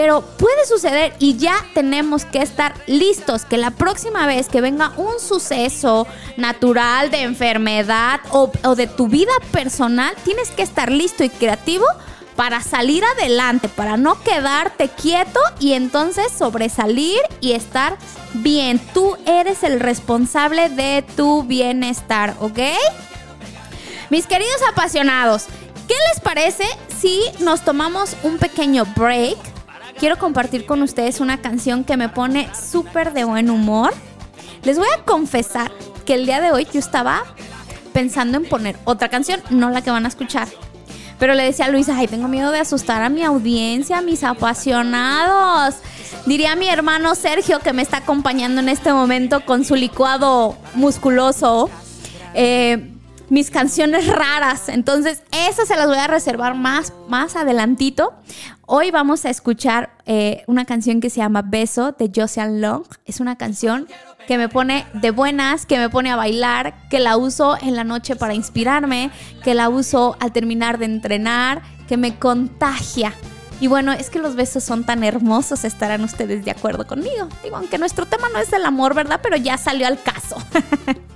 [0.00, 4.94] Pero puede suceder y ya tenemos que estar listos que la próxima vez que venga
[4.96, 6.06] un suceso
[6.38, 11.84] natural de enfermedad o, de tu vida personal, tienes que estar listo y creativo
[12.34, 17.98] para salir adelante, para no quedarte quieto y entonces sobresalir y estar
[18.32, 18.78] bien.
[18.94, 22.58] Tú eres el responsable de tu bienestar, ¿ok?
[24.08, 25.44] Mis queridos apasionados,
[25.86, 26.64] ¿qué les parece
[26.98, 29.59] si nos tomamos un pequeño break?
[30.00, 33.92] Quiero compartir con ustedes una canción que me pone súper de buen humor.
[34.64, 35.70] Les voy a confesar
[36.06, 37.22] que el día de hoy yo estaba
[37.92, 40.48] pensando en poner otra canción, no la que van a escuchar.
[41.18, 44.24] Pero le decía a Luisa, ay, tengo miedo de asustar a mi audiencia, a mis
[44.24, 45.74] apasionados.
[46.24, 51.68] Diría mi hermano Sergio, que me está acompañando en este momento con su licuado musculoso.
[52.32, 52.89] Eh,
[53.30, 54.68] mis canciones raras.
[54.68, 58.12] Entonces, esas se las voy a reservar más, más adelantito.
[58.66, 62.84] Hoy vamos a escuchar eh, una canción que se llama Beso de Josean Long.
[63.06, 63.88] Es una canción
[64.26, 67.84] que me pone de buenas, que me pone a bailar, que la uso en la
[67.84, 69.10] noche para inspirarme,
[69.42, 73.12] que la uso al terminar de entrenar, que me contagia.
[73.60, 77.28] Y bueno, es que los besos son tan hermosos, estarán ustedes de acuerdo conmigo.
[77.42, 79.20] Digo, aunque nuestro tema no es el amor, ¿verdad?
[79.22, 80.36] Pero ya salió al caso.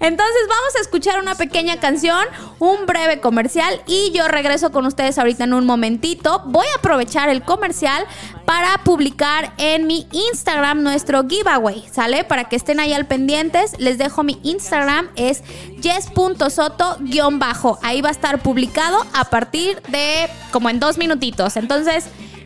[0.00, 2.26] Entonces vamos a escuchar una pequeña canción,
[2.58, 6.42] un breve comercial y yo regreso con ustedes ahorita en un momentito.
[6.46, 8.04] Voy a aprovechar el comercial
[8.44, 12.24] para publicar en mi Instagram nuestro giveaway, ¿sale?
[12.24, 13.72] Para que estén ahí al pendientes.
[13.78, 15.42] Les dejo mi Instagram, es
[15.80, 17.78] yes.soto-bajo.
[17.82, 21.56] Ahí va a estar publicado a partir de como en dos minutitos.
[21.56, 21.85] Entonces,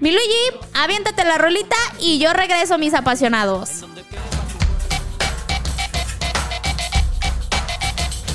[0.00, 3.84] mi Luigi, aviéntate la rolita y yo regreso, mis apasionados.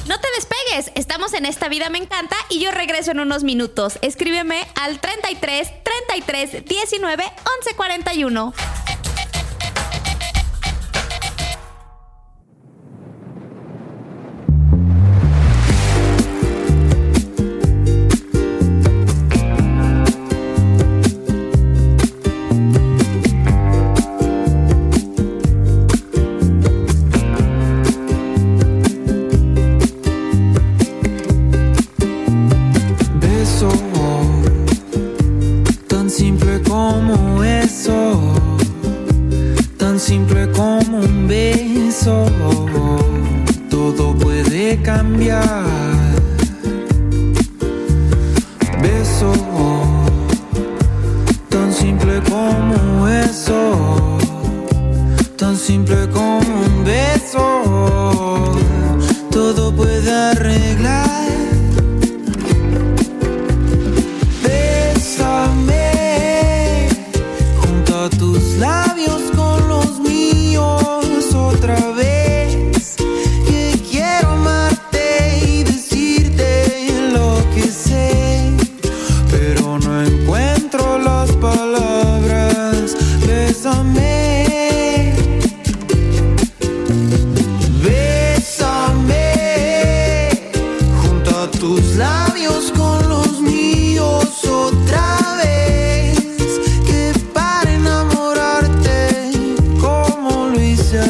[0.07, 3.99] No te despegues, estamos en Esta Vida Me Encanta y yo regreso en unos minutos.
[4.01, 8.53] Escríbeme al 33 33 19 11 41.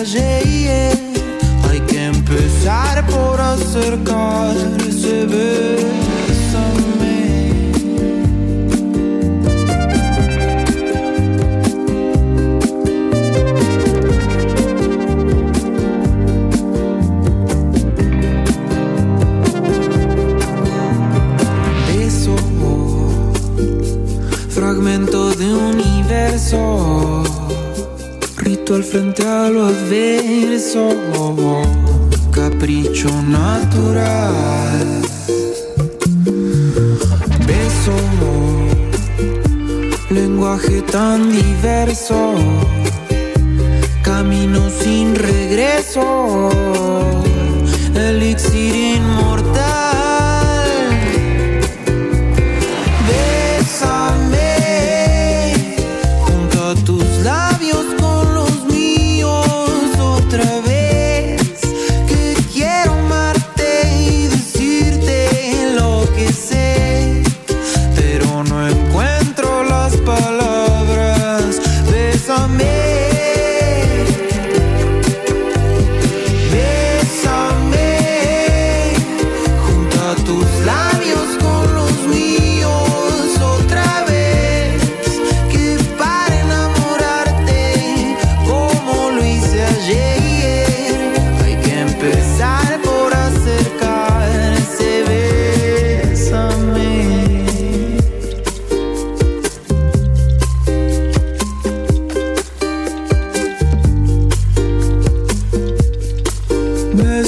[0.08, 5.96] Hay que empezar por acercarse, bésame.
[21.88, 22.36] Beso,
[24.50, 26.85] fragmento de universo,
[28.66, 30.88] ritual frente a lo adverso,
[32.32, 35.02] capricho natural.
[37.46, 37.96] Beso,
[40.10, 42.34] lenguaje tan diverso,
[44.02, 46.02] camino sin regreso,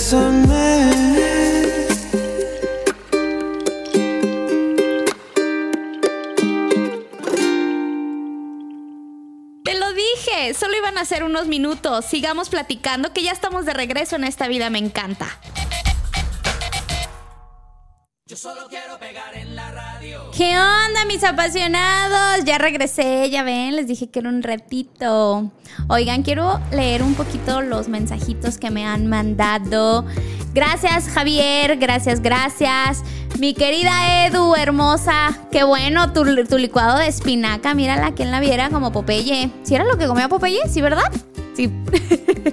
[0.07, 0.93] Bésame
[9.65, 12.05] Te lo dije, solo iban a ser unos minutos.
[12.05, 15.41] Sigamos platicando que ya estamos de regreso en esta vida, me encanta.
[20.37, 22.45] ¿Qué onda, mis apasionados?
[22.45, 25.51] Ya regresé, ya ven, les dije que era un ratito.
[25.89, 30.05] Oigan, quiero leer un poquito los mensajitos que me han mandado.
[30.53, 33.03] Gracias, Javier, gracias, gracias.
[33.39, 37.73] Mi querida Edu, hermosa, qué bueno tu, tu licuado de espinaca.
[37.73, 39.49] Mírala, quien la viera como Popeye.
[39.63, 40.69] ¿Si era lo que comía Popeye?
[40.69, 41.11] ¿Sí, verdad?
[41.55, 41.71] Sí.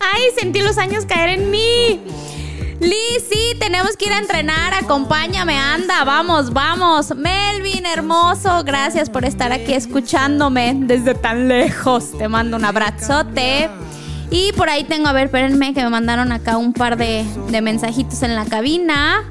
[0.00, 2.00] Ay, sentí los años caer en mí.
[2.80, 4.72] Liz, sí, tenemos que ir a entrenar.
[4.72, 7.14] Acompáñame, anda, vamos, vamos.
[7.14, 12.16] Melvin, hermoso, gracias por estar aquí escuchándome desde tan lejos.
[12.16, 13.68] Te mando un abrazote.
[14.30, 17.60] Y por ahí tengo, a ver, espérenme, que me mandaron acá un par de, de
[17.60, 19.24] mensajitos en la cabina.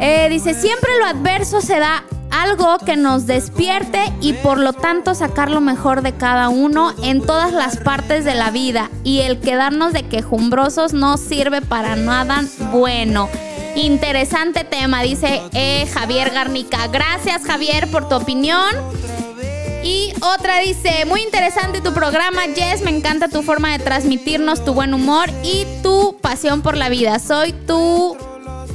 [0.00, 5.14] Eh, dice, siempre lo adverso se da algo que nos despierte y por lo tanto
[5.14, 8.90] sacar lo mejor de cada uno en todas las partes de la vida.
[9.04, 13.28] Y el quedarnos de quejumbrosos no sirve para nada bueno.
[13.74, 16.86] Interesante tema, dice eh, Javier Garnica.
[16.88, 18.70] Gracias Javier por tu opinión.
[19.82, 24.74] Y otra dice, muy interesante tu programa, Jess, me encanta tu forma de transmitirnos tu
[24.74, 27.20] buen humor y tu pasión por la vida.
[27.20, 28.16] Soy tu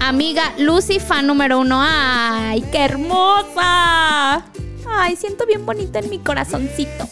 [0.02, 1.80] amiga Lucy, fan número uno.
[1.82, 4.46] ¡Ay, qué hermosa!
[4.90, 7.08] Ay, siento bien bonita en mi corazoncito.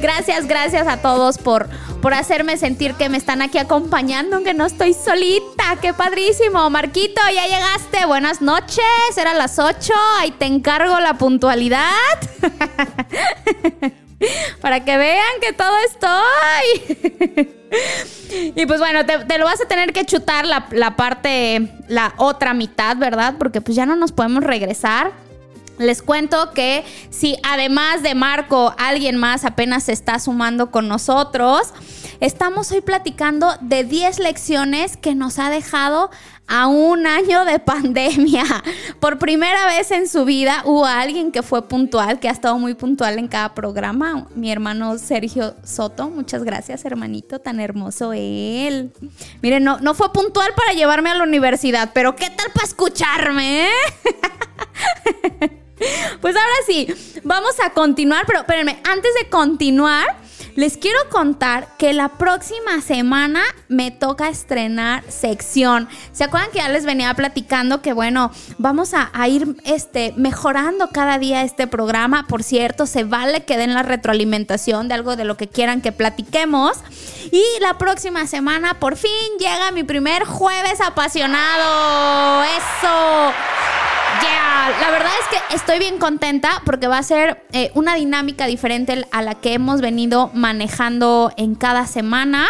[0.00, 1.68] Gracias, gracias a todos por,
[2.00, 5.76] por hacerme sentir que me están aquí acompañando, aunque no estoy solita.
[5.80, 6.70] ¡Qué padrísimo!
[6.70, 8.06] Marquito, ya llegaste.
[8.06, 8.84] Buenas noches.
[9.16, 9.92] Era las 8.
[10.20, 11.88] Ahí te encargo la puntualidad.
[14.60, 17.56] Para que vean que todo estoy.
[18.32, 22.52] Y pues bueno, te, lo vas a tener que chutar la, la parte, la otra
[22.52, 23.36] mitad, ¿verdad?
[23.38, 25.12] Porque pues ya no nos podemos regresar.
[25.78, 31.72] Les cuento que si además de Marco alguien más apenas se está sumando con nosotros,
[32.20, 36.10] estamos hoy platicando de 10 lecciones que nos ha dejado
[36.50, 38.44] a un año de pandemia.
[39.00, 42.74] Por primera vez en su vida hubo alguien que fue puntual, que ha estado muy
[42.74, 44.26] puntual en cada programa.
[44.34, 48.92] Mi hermano Sergio Soto, muchas gracias hermanito, tan hermoso él.
[49.40, 53.68] Miren, no, no fue puntual para llevarme a la universidad, pero ¿qué tal para escucharme?
[53.68, 53.70] eh?
[56.20, 56.88] Pues ahora sí,
[57.24, 60.06] vamos a continuar, pero espérenme, antes de continuar,
[60.56, 65.88] Les quiero contar que la próxima semana me toca estrenar sección.
[66.12, 70.88] ¿Se acuerdan que ya les venía platicando que bueno, vamos a, a ir este, mejorando
[70.88, 72.26] cada día este programa?
[72.26, 75.92] Por cierto, se vale que den la retroalimentación de algo de lo que quieran que
[75.92, 76.78] platiquemos.
[77.30, 82.42] Y la próxima semana por fin llega mi primer jueves apasionado.
[82.44, 83.32] Eso.
[84.22, 88.46] Yeah, la verdad es que estoy bien contenta porque va a ser eh, una dinámica
[88.46, 92.46] diferente a la que hemos venido manejando en cada semana.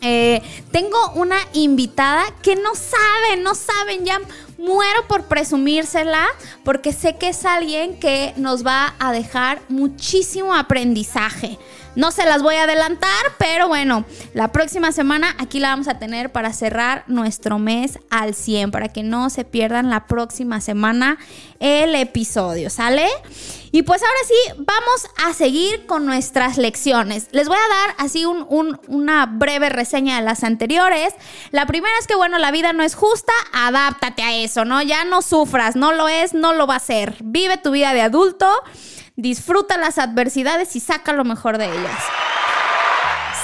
[0.00, 4.20] Eh, tengo una invitada que no saben, no saben, ya
[4.58, 6.26] muero por presumírsela
[6.62, 11.58] porque sé que es alguien que nos va a dejar muchísimo aprendizaje.
[11.96, 15.98] No se las voy a adelantar, pero bueno, la próxima semana aquí la vamos a
[15.98, 21.18] tener para cerrar nuestro mes al 100, para que no se pierdan la próxima semana
[21.60, 23.06] el episodio, ¿sale?
[23.70, 27.28] Y pues ahora sí, vamos a seguir con nuestras lecciones.
[27.32, 31.14] Les voy a dar así una breve reseña de las anteriores.
[31.50, 34.82] La primera es que, bueno, la vida no es justa, adáptate a eso, ¿no?
[34.82, 37.16] Ya no sufras, no lo es, no lo va a ser.
[37.20, 38.48] Vive tu vida de adulto
[39.16, 42.02] disfruta las adversidades y saca lo mejor de ellas.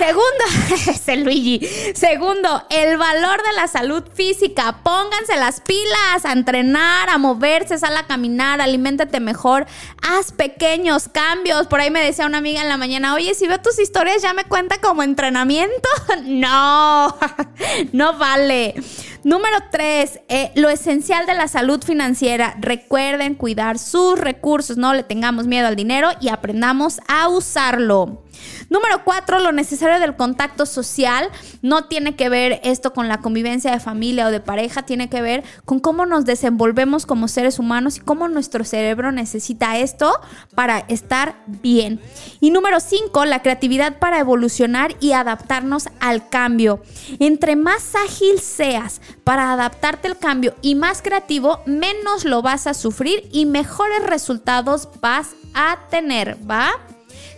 [0.01, 0.45] Segundo,
[0.91, 1.61] ese Luigi.
[1.95, 4.81] Segundo, el valor de la salud física.
[4.83, 9.67] Pónganse las pilas a entrenar, a moverse, sal a caminar, aliméntate mejor,
[10.01, 11.67] haz pequeños cambios.
[11.67, 14.33] Por ahí me decía una amiga en la mañana, oye, si veo tus historias, ¿ya
[14.33, 15.89] me cuenta como entrenamiento?
[16.25, 17.15] no,
[17.93, 18.77] no vale.
[19.23, 22.57] Número tres, eh, lo esencial de la salud financiera.
[22.59, 28.23] Recuerden cuidar sus recursos, no le tengamos miedo al dinero y aprendamos a usarlo.
[28.69, 31.29] Número cuatro, lo necesario del contacto social.
[31.63, 35.23] No tiene que ver esto con la convivencia de familia o de pareja, tiene que
[35.23, 40.13] ver con cómo nos desenvolvemos como seres humanos y cómo nuestro cerebro necesita esto
[40.55, 42.01] para estar bien.
[42.41, 46.83] Y número cinco, la creatividad para evolucionar y adaptarnos al cambio.
[47.19, 52.75] Entre más ágil seas para adaptarte al cambio y más creativo, menos lo vas a
[52.75, 56.71] sufrir y mejores resultados vas a tener, ¿va?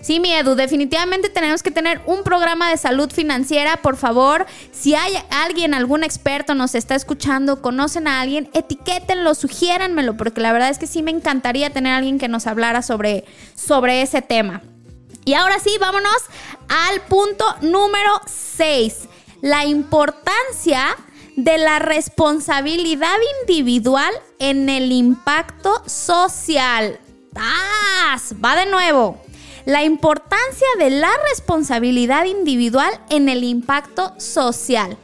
[0.02, 4.46] Sí, mi Edu, definitivamente tenemos que tener un programa de salud financiera, por favor.
[4.72, 10.52] Si hay alguien, algún experto nos está escuchando, conocen a alguien, etiquétenlo, sugiéranmelo, porque la
[10.52, 13.24] verdad es que sí me encantaría tener a alguien que nos hablara sobre,
[13.54, 14.62] sobre ese tema.
[15.24, 16.16] Y ahora sí, vámonos
[16.68, 19.08] al punto número 6.
[19.40, 20.96] La importancia
[21.36, 26.98] de la responsabilidad individual en el impacto social.
[27.32, 28.34] ¡Tas!
[28.44, 29.22] Va de nuevo
[29.64, 34.96] la importancia de la responsabilidad individual en el impacto social.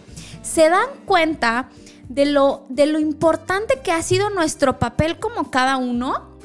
[0.42, 1.68] ¿Se dan cuenta
[2.08, 6.36] de lo, de lo importante que ha sido nuestro papel como cada uno?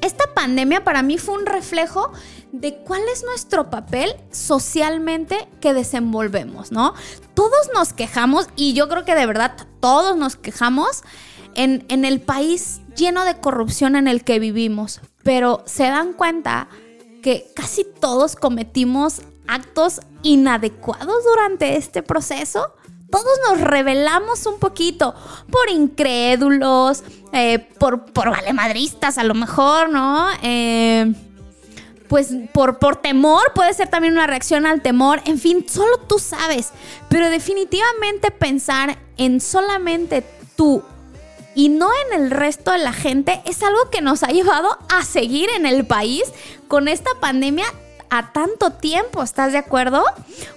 [0.00, 2.12] Esta pandemia para mí fue un reflejo
[2.52, 6.94] de cuál es nuestro papel socialmente que desenvolvemos, ¿no?
[7.34, 11.02] Todos nos quejamos y yo creo que de verdad todos nos quejamos
[11.54, 16.68] en, en el país lleno de corrupción en el que vivimos, pero se dan cuenta
[17.22, 22.72] que casi todos cometimos actos inadecuados durante este proceso.
[23.10, 25.14] Todos nos revelamos un poquito
[25.50, 27.02] por incrédulos,
[27.32, 30.28] eh, por, por valemadristas a lo mejor, ¿no?
[30.42, 31.12] Eh,
[32.08, 36.18] pues por, por temor, puede ser también una reacción al temor, en fin, solo tú
[36.18, 36.70] sabes,
[37.08, 40.24] pero definitivamente pensar en solamente
[40.56, 40.82] tú
[41.54, 45.04] y no en el resto de la gente es algo que nos ha llevado a
[45.04, 46.24] seguir en el país
[46.68, 47.66] con esta pandemia
[48.10, 50.04] a tanto tiempo, ¿estás de acuerdo?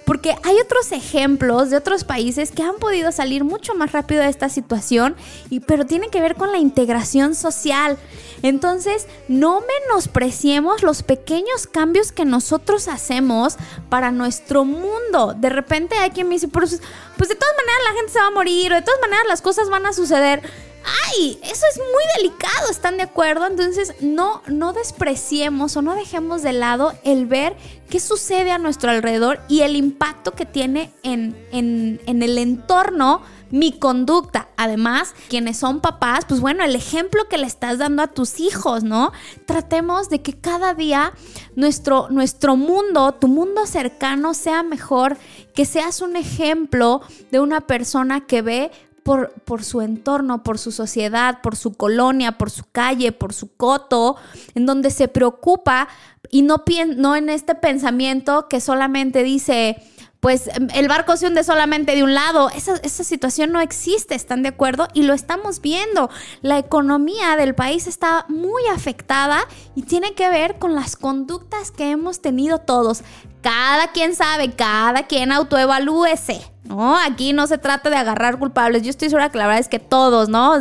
[0.05, 4.29] Porque hay otros ejemplos de otros países que han podido salir mucho más rápido de
[4.29, 5.15] esta situación,
[5.51, 7.97] y, pero tiene que ver con la integración social.
[8.41, 15.35] Entonces, no menospreciemos los pequeños cambios que nosotros hacemos para nuestro mundo.
[15.37, 16.81] De repente hay quien me dice, pues,
[17.17, 19.43] pues de todas maneras la gente se va a morir, o de todas maneras las
[19.43, 20.41] cosas van a suceder
[20.83, 23.47] ay, eso es muy delicado, ¿están de acuerdo?
[23.47, 27.55] Entonces no, no despreciemos o no dejemos de lado el ver
[27.89, 33.21] qué sucede a nuestro alrededor y el impacto que tiene en, en, en el entorno
[33.53, 34.47] mi conducta.
[34.57, 38.83] Además, quienes son papás, pues bueno, el ejemplo que le estás dando a tus hijos,
[38.83, 39.11] ¿no?
[39.45, 41.13] Tratemos de que cada día
[41.55, 45.17] nuestro, nuestro mundo, tu mundo cercano sea mejor,
[45.53, 48.71] que seas un ejemplo de una persona que ve
[49.03, 54.15] por, su entorno, por su sociedad, por su colonia, por su calle, por su coto,
[54.55, 55.87] en donde se preocupa
[56.29, 56.63] y no,
[56.95, 59.77] no en este pensamiento que solamente dice,
[60.19, 62.49] pues el barco se hunde solamente de un lado.
[62.49, 64.87] Esa, esa, situación no existe, ¿están de acuerdo?
[64.93, 66.09] Y lo estamos viendo.
[66.41, 69.41] La economía del país está muy afectada
[69.75, 73.03] y tiene que ver con las conductas que hemos tenido todos
[73.43, 76.41] cada quien sabe, cada quien autoevalúese.
[76.63, 78.83] No, aquí no se trata de agarrar culpables.
[78.83, 80.53] Yo estoy segura que la verdad es que todos, ¿no?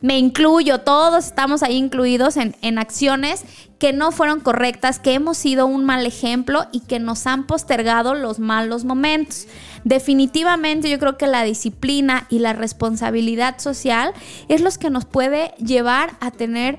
[0.00, 3.44] Me incluyo, todos estamos ahí incluidos en, en acciones
[3.78, 8.14] que no fueron correctas, que hemos sido un mal ejemplo y que nos han postergado
[8.14, 9.46] los malos momentos.
[9.84, 14.14] Definitivamente yo creo que la disciplina y la responsabilidad social
[14.48, 16.78] es lo que nos puede llevar a tener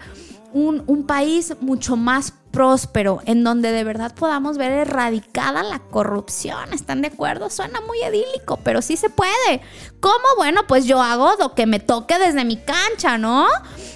[0.53, 6.73] un, país mucho más próspero, en donde de verdad podamos ver erradicada la corrupción.
[6.73, 7.49] ¿Están de acuerdo?
[7.49, 9.61] Suena muy idílico, pero sí se puede.
[9.99, 10.25] ¿Cómo?
[10.37, 13.47] Bueno, pues yo hago lo que me toque desde mi cancha, ¿no?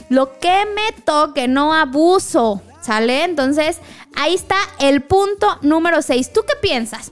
[0.10, 3.24] Lo que me toque, no abuso, ¿sale?
[3.24, 3.80] Entonces,
[4.16, 6.34] ahí está el punto número 6.
[6.34, 7.12] ¿Tú qué piensas?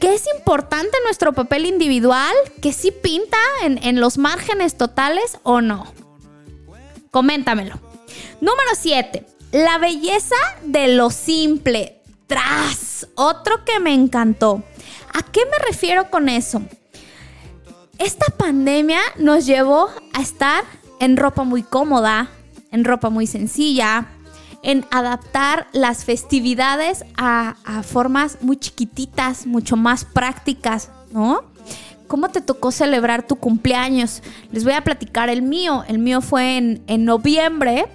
[0.00, 2.34] ¿Que es importante nuestro papel individual?
[2.62, 5.92] ¿Que sí pinta en, en los márgenes totales o no?
[7.10, 7.87] Coméntamelo.
[8.40, 9.26] Número 7.
[9.52, 12.00] La belleza de lo simple.
[12.26, 13.08] Tras.
[13.14, 14.62] Otro que me encantó.
[15.14, 16.62] ¿A qué me refiero con eso?
[17.98, 20.64] Esta pandemia nos llevó a estar
[21.00, 22.28] en ropa muy cómoda,
[22.70, 24.06] en ropa muy sencilla,
[24.62, 31.42] en adaptar las festividades a, a formas muy chiquititas, mucho más prácticas, ¿no?
[32.08, 34.22] ¿Cómo te tocó celebrar tu cumpleaños?
[34.50, 35.84] Les voy a platicar el mío.
[35.88, 37.86] El mío fue en, en noviembre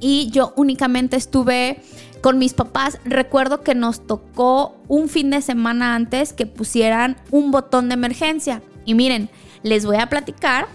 [0.00, 1.80] y yo únicamente estuve
[2.20, 2.98] con mis papás.
[3.04, 8.62] Recuerdo que nos tocó un fin de semana antes que pusieran un botón de emergencia.
[8.84, 9.30] Y miren,
[9.62, 10.66] les voy a platicar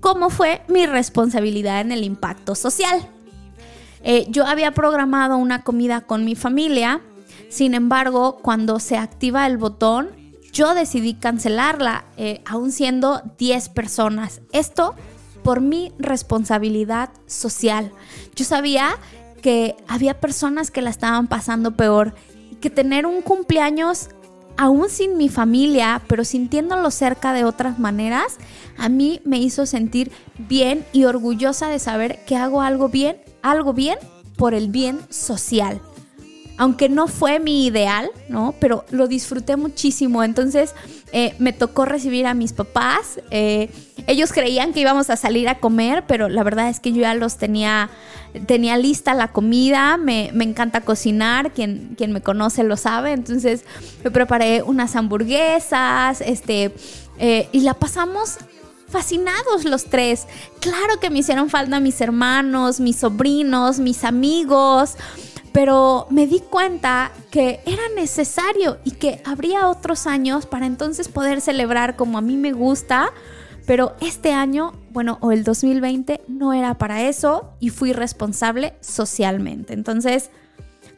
[0.00, 3.08] cómo fue mi responsabilidad en el impacto social.
[4.02, 7.00] Eh, yo había programado una comida con mi familia,
[7.48, 10.10] sin embargo, cuando se activa el botón,
[10.52, 14.40] yo decidí cancelarla, eh, aún siendo 10 personas.
[14.52, 14.94] Esto
[15.46, 17.92] por mi responsabilidad social.
[18.34, 18.98] Yo sabía
[19.42, 22.16] que había personas que la estaban pasando peor
[22.60, 24.08] que tener un cumpleaños
[24.56, 28.38] aún sin mi familia, pero sintiéndolo cerca de otras maneras,
[28.76, 33.72] a mí me hizo sentir bien y orgullosa de saber que hago algo bien, algo
[33.72, 34.00] bien
[34.36, 35.80] por el bien social.
[36.58, 38.54] Aunque no fue mi ideal, ¿no?
[38.60, 40.22] Pero lo disfruté muchísimo.
[40.22, 40.74] Entonces
[41.12, 43.20] eh, me tocó recibir a mis papás.
[43.30, 43.70] eh,
[44.06, 47.14] ellos creían que íbamos a salir a comer, pero la verdad es que yo ya
[47.14, 47.90] los tenía,
[48.46, 49.96] tenía lista la comida.
[49.96, 53.12] Me, me encanta cocinar, quien, quien me conoce lo sabe.
[53.12, 53.64] Entonces
[54.04, 56.72] me preparé unas hamburguesas, este,
[57.18, 58.38] eh, y la pasamos
[58.88, 60.26] fascinados los tres.
[60.60, 64.94] Claro que me hicieron falta mis hermanos, mis sobrinos, mis amigos,
[65.56, 71.40] pero me di cuenta que era necesario y que habría otros años para entonces poder
[71.40, 73.10] celebrar como a mí me gusta.
[73.64, 79.72] Pero este año, bueno, o el 2020 no era para eso y fui responsable socialmente.
[79.72, 80.28] Entonces,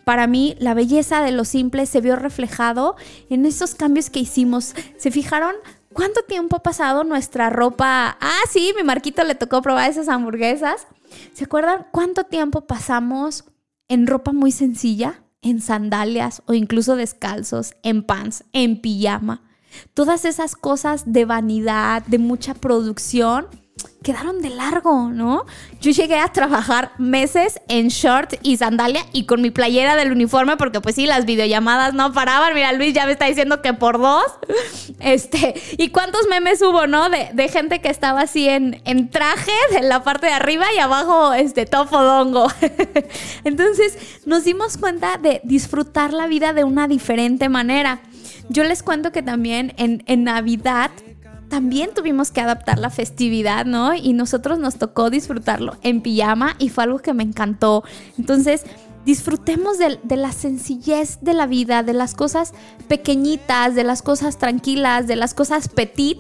[0.03, 2.97] para mí, la belleza de lo simple se vio reflejado
[3.31, 4.75] en esos cambios que hicimos.
[4.97, 5.55] ¿Se fijaron
[5.93, 8.19] cuánto tiempo ha pasado nuestra ropa?
[8.21, 10.89] Ah, sí, mi Marquito le tocó probar esas hamburguesas.
[11.33, 13.45] ¿Se acuerdan cuánto tiempo pasamos
[13.89, 15.23] en ropa muy sencilla?
[15.41, 19.43] En sandalias o incluso descalzos, en pants, en pijama.
[19.95, 23.47] Todas esas cosas de vanidad, de mucha producción,
[24.03, 25.45] quedaron de largo, ¿no?
[25.81, 30.57] Yo llegué a trabajar meses en short y sandalia y con mi playera del uniforme
[30.57, 32.55] porque pues sí, las videollamadas no paraban.
[32.55, 34.25] Mira, Luis ya me está diciendo que por dos.
[35.01, 37.09] Este, ¿y cuántos memes hubo, no?
[37.09, 41.33] De, gente que estaba así en, en traje en la parte de arriba y abajo
[41.33, 42.49] este tofodongo.
[43.45, 48.01] Entonces nos dimos cuenta de disfrutar la vida de una diferente manera.
[48.49, 50.91] Yo les cuento que también en, en Navidad
[51.49, 53.95] también tuvimos que adaptar la festividad, ¿no?
[53.95, 57.85] Y nosotros nos tocó disfrutarlo en pijama y fue algo que me encantó.
[58.19, 58.65] Entonces,
[59.05, 62.53] disfrutemos de, la sencillez de la vida, de las cosas
[62.89, 66.19] pequeñitas, de las cosas tranquilas, de las cosas petit,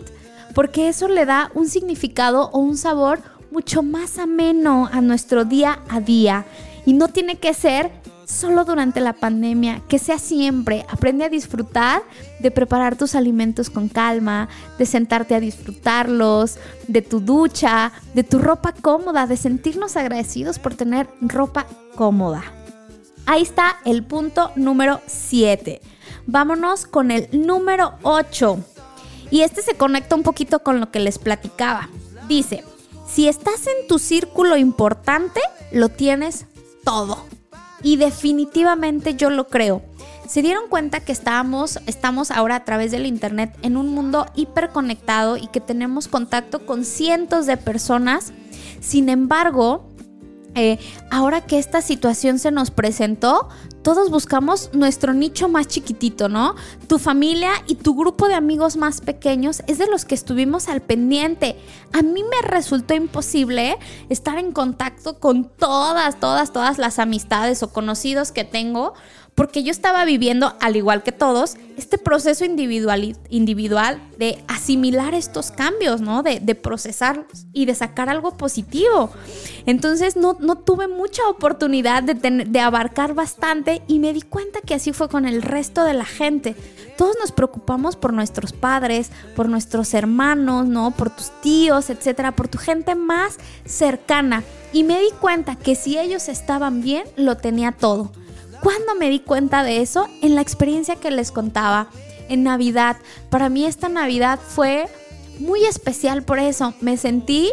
[0.54, 3.20] porque eso le da un significado o un sabor
[3.50, 6.46] mucho más ameno a nuestro día a día.
[6.86, 7.90] Y no tiene que ser
[8.28, 10.84] solo durante la pandemia, que sea siempre.
[10.88, 12.02] Aprende a disfrutar
[12.40, 14.48] de preparar tus alimentos con calma,
[14.78, 20.74] de sentarte a disfrutarlos, de tu ducha, de tu ropa cómoda, de sentirnos agradecidos por
[20.74, 21.66] tener ropa
[21.96, 22.44] cómoda.
[23.24, 25.80] Ahí está el punto número 7.
[26.26, 28.58] Vámonos con el número 8.
[29.30, 31.88] Y este se conecta un poquito con lo que les platicaba.
[32.28, 32.62] Dice,
[33.06, 35.40] si estás en tu círculo importante,
[35.72, 36.46] lo tienes
[36.84, 37.24] todo.
[37.82, 39.82] Y definitivamente yo lo creo.
[40.26, 45.38] Se dieron cuenta que estábamos, estamos ahora a través del Internet en un mundo hiperconectado
[45.38, 48.32] y que tenemos contacto con cientos de personas.
[48.80, 49.88] Sin embargo,
[50.54, 50.78] eh,
[51.10, 53.48] ahora que esta situación se nos presentó,
[53.89, 56.55] todos buscamos nuestro nicho más chiquitito, ¿no?
[56.89, 60.82] Tu familia y tu grupo de amigos más pequeños es de los que estuvimos al
[60.82, 61.57] pendiente.
[61.95, 63.78] A mí me resultó imposible
[64.11, 68.93] estar en contacto con todas, todas, todas las amistades o conocidos que tengo
[69.39, 75.53] porque yo estaba viviendo, al igual que todos, este proceso individual, individual de asimilar estos
[75.53, 76.24] cambios, ¿no?
[76.24, 79.12] De, de procesar y de sacar algo positivo.
[79.64, 84.74] Entonces no, no tuve mucha oportunidad de, de abarcar bastante y me di cuenta que
[84.74, 86.57] así fue con el resto de la gente.
[86.97, 90.91] Todos nos preocupamos por nuestros padres, por nuestros hermanos, ¿no?
[90.91, 94.43] Por tus tíos, etcétera, por tu gente más cercana.
[94.72, 98.11] Y me di cuenta que si ellos estaban bien, lo tenía todo.
[98.62, 100.09] ¿Cuándo me di cuenta de eso?
[100.22, 101.88] En la experiencia que les contaba
[102.28, 102.96] en Navidad.
[103.30, 104.86] Para mí esta Navidad fue
[105.38, 106.74] muy especial por eso.
[106.80, 107.52] Me sentí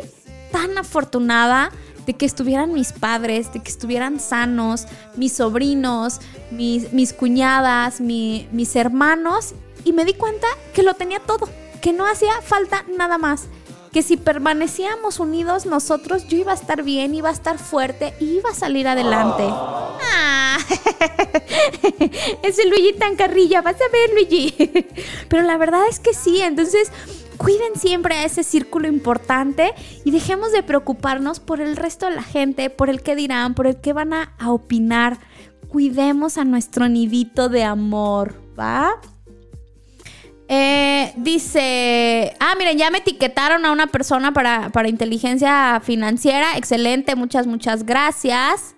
[0.51, 1.72] tan afortunada
[2.06, 4.86] de que estuvieran mis padres, de que estuvieran sanos,
[5.16, 6.20] mis sobrinos,
[6.51, 9.53] mis, mis cuñadas, mi- mis hermanos.
[9.84, 11.47] Y me di cuenta que lo tenía todo,
[11.82, 13.43] que no hacía falta nada más.
[13.96, 18.39] Que si permanecíamos unidos nosotros, yo iba a estar bien, iba a estar fuerte y
[18.39, 19.46] iba a salir adelante.
[19.48, 20.58] Ah,
[22.43, 24.54] ese Luigi tan carrilla, vas a ver Luigi.
[25.30, 26.91] Pero la verdad es que sí, entonces
[27.38, 29.74] cuiden siempre a ese círculo importante
[30.04, 33.66] y dejemos de preocuparnos por el resto de la gente, por el que dirán, por
[33.66, 35.20] el que van a, a opinar.
[35.70, 39.00] Cuidemos a nuestro nidito de amor, ¿va?
[40.48, 46.58] Eh, dice, ah, miren, ya me etiquetaron a una persona para, para inteligencia financiera.
[46.58, 48.76] Excelente, muchas, muchas gracias.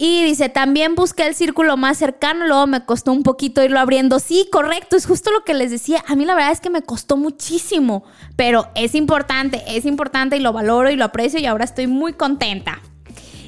[0.00, 4.20] Y dice, también busqué el círculo más cercano, luego me costó un poquito irlo abriendo.
[4.20, 6.04] Sí, correcto, es justo lo que les decía.
[6.06, 8.04] A mí la verdad es que me costó muchísimo,
[8.36, 12.12] pero es importante, es importante y lo valoro y lo aprecio y ahora estoy muy
[12.12, 12.80] contenta.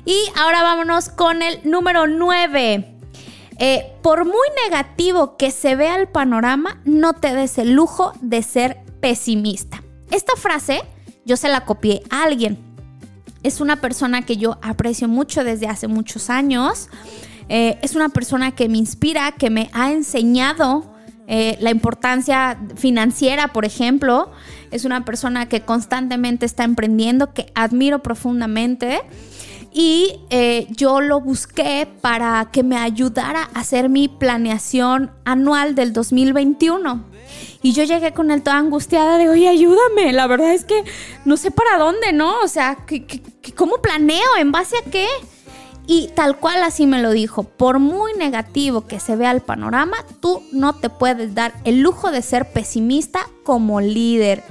[0.05, 3.00] Y ahora vámonos con el número 9.
[3.63, 8.43] Eh, por muy negativo que se vea el panorama, no te des el lujo de
[8.43, 9.83] ser pesimista.
[10.11, 10.81] Esta frase
[11.27, 12.59] yo se la copié a alguien.
[13.43, 16.89] Es una persona que yo aprecio mucho desde hace muchos años.
[17.51, 20.95] Eh, es una persona que me inspira, que me ha enseñado
[21.27, 24.31] eh, la importancia financiera, por ejemplo.
[24.71, 29.03] Es una persona que constantemente está emprendiendo, que admiro profundamente.
[29.73, 35.93] Y eh, yo lo busqué para que me ayudara a hacer mi planeación anual del
[35.93, 37.05] 2021.
[37.62, 40.12] Y yo llegué con él toda angustiada de, oye, ayúdame.
[40.12, 40.83] La verdad es que
[41.25, 42.41] no sé para dónde, ¿no?
[42.43, 43.23] O sea, ¿qué-
[43.55, 44.37] ¿cómo planeo?
[44.39, 45.07] ¿En base a qué?
[45.87, 49.97] Y tal cual así me lo dijo, por muy negativo que se vea el panorama,
[50.21, 54.43] tú no te puedes dar el lujo de ser pesimista como líder.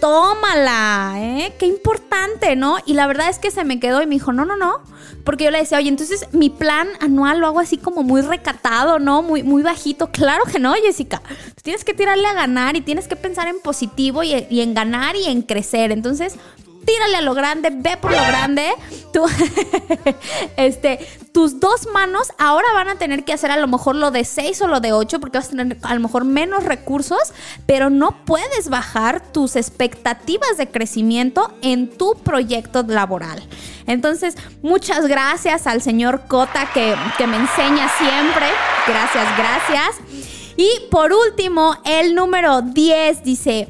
[0.00, 1.52] Tómala, ¿eh?
[1.58, 2.76] Qué importante, ¿no?
[2.86, 4.80] Y la verdad es que se me quedó y me dijo, no, no, no.
[5.24, 8.98] Porque yo le decía, oye, entonces mi plan anual lo hago así como muy recatado,
[9.00, 9.22] ¿no?
[9.22, 10.10] Muy, muy bajito.
[10.12, 11.20] Claro que no, Jessica.
[11.62, 15.16] Tienes que tirarle a ganar y tienes que pensar en positivo y, y en ganar
[15.16, 15.90] y en crecer.
[15.90, 16.36] Entonces,
[16.88, 18.72] tírale a lo grande, ve por lo grande.
[19.12, 19.26] Tú,
[20.56, 24.24] este, tus dos manos ahora van a tener que hacer a lo mejor lo de
[24.24, 27.34] 6 o lo de 8 porque vas a tener a lo mejor menos recursos,
[27.66, 33.46] pero no puedes bajar tus expectativas de crecimiento en tu proyecto laboral.
[33.86, 38.46] Entonces, muchas gracias al señor Cota que, que me enseña siempre.
[38.86, 39.96] Gracias, gracias.
[40.56, 43.68] Y por último, el número 10 dice,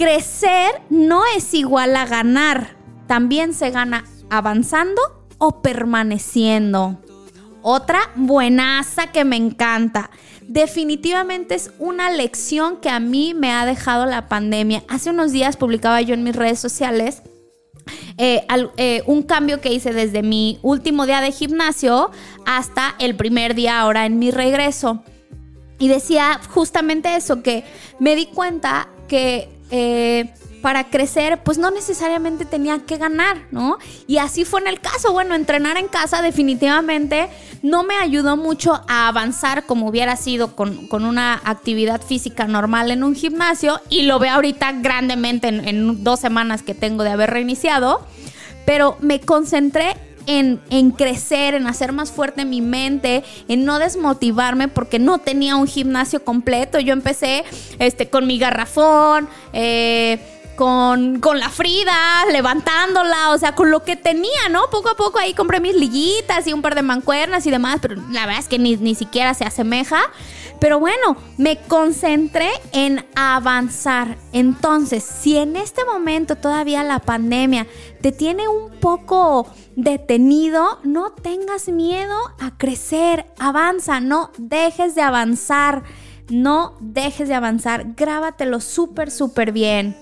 [0.00, 2.74] crecer no es igual a ganar,
[3.06, 5.02] también se gana avanzando
[5.36, 6.98] o permaneciendo.
[7.60, 10.10] Otra buenaza que me encanta.
[10.40, 14.84] Definitivamente es una lección que a mí me ha dejado la pandemia.
[14.88, 17.20] Hace unos días publicaba yo en mis redes sociales
[18.16, 18.46] eh,
[18.78, 22.10] eh, un cambio que hice desde mi último día de gimnasio
[22.46, 25.04] hasta el primer día ahora en mi regreso.
[25.78, 27.64] Y decía justamente eso, que
[27.98, 33.78] me di cuenta que eh, para crecer, pues no necesariamente tenía que ganar, ¿no?
[34.06, 35.12] Y así fue en el caso.
[35.12, 37.28] Bueno, entrenar en casa definitivamente
[37.62, 42.90] no me ayudó mucho a avanzar como hubiera sido con, con una actividad física normal
[42.90, 43.80] en un gimnasio.
[43.88, 48.06] Y lo veo ahorita grandemente en, en dos semanas que tengo de haber reiniciado.
[48.66, 49.96] Pero me concentré
[50.26, 55.66] en, crecer, en hacer más fuerte mi mente, en no desmotivarme porque no tenía un
[55.66, 56.78] gimnasio completo.
[56.80, 57.44] Yo empecé
[57.78, 60.18] este, con mi garrafón, eh,
[60.56, 64.68] con, con la Frida, levantándola, o sea, con lo que tenía, ¿no?
[64.70, 67.96] Poco a poco ahí compré mis liguitas y un par de mancuernas y demás, pero
[68.10, 70.00] la verdad es que ni, ni siquiera se asemeja.
[70.60, 74.18] Pero bueno, me concentré en avanzar.
[74.32, 77.66] Entonces, si en este momento todavía la pandemia
[78.02, 85.82] te tiene un poco detenido, no tengas miedo a crecer, avanza, no dejes de avanzar,
[86.28, 89.96] no dejes de avanzar, grábatelo súper, súper bien.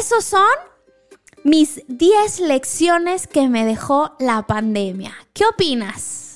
[0.00, 0.48] Esos son
[1.44, 5.12] mis 10 lecciones que me dejó la pandemia.
[5.34, 6.29] ¿Qué opinas?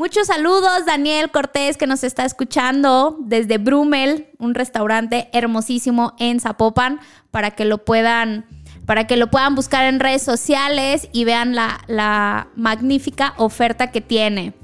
[0.00, 7.00] Muchos saludos, Daniel Cortés, que nos está escuchando desde Brumel, un restaurante hermosísimo en Zapopan,
[7.30, 8.46] para que lo puedan,
[8.86, 14.00] para que lo puedan buscar en redes sociales y vean la, la magnífica oferta que
[14.00, 14.54] tiene.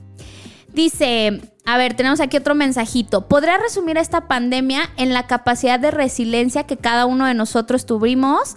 [0.72, 3.28] Dice, a ver, tenemos aquí otro mensajito.
[3.28, 8.56] ¿Podría resumir esta pandemia en la capacidad de resiliencia que cada uno de nosotros tuvimos?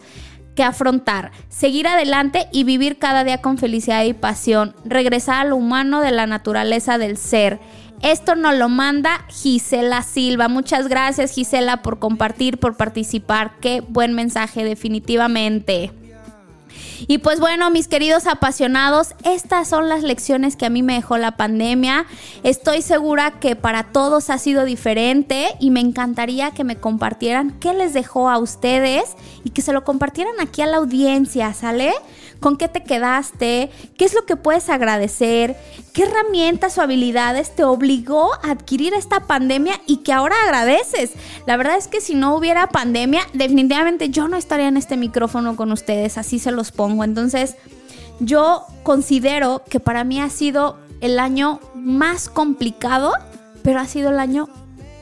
[0.60, 5.56] Que afrontar, seguir adelante y vivir cada día con felicidad y pasión, regresar a lo
[5.56, 7.62] humano de la naturaleza del ser.
[8.02, 10.50] Esto nos lo manda Gisela Silva.
[10.50, 13.54] Muchas gracias Gisela por compartir, por participar.
[13.62, 15.94] Qué buen mensaje definitivamente.
[17.08, 21.18] Y pues bueno, mis queridos apasionados, estas son las lecciones que a mí me dejó
[21.18, 22.06] la pandemia.
[22.44, 27.74] Estoy segura que para todos ha sido diferente y me encantaría que me compartieran qué
[27.74, 31.94] les dejó a ustedes y que se lo compartieran aquí a la audiencia, ¿sale?
[32.40, 33.70] ¿Con qué te quedaste?
[33.98, 35.58] ¿Qué es lo que puedes agradecer?
[35.94, 41.12] ¿Qué herramientas o habilidades te obligó a adquirir esta pandemia y que ahora agradeces?
[41.46, 45.56] La verdad es que si no hubiera pandemia, definitivamente yo no estaría en este micrófono
[45.58, 47.04] con ustedes, así se los pongo.
[47.04, 47.56] Entonces,
[48.20, 53.14] yo considero que para mí ha sido el año más complicado,
[53.64, 54.48] pero ha sido el año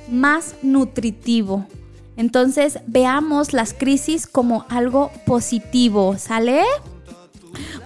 [0.09, 1.67] más nutritivo.
[2.15, 6.63] Entonces, veamos las crisis como algo positivo, ¿sale?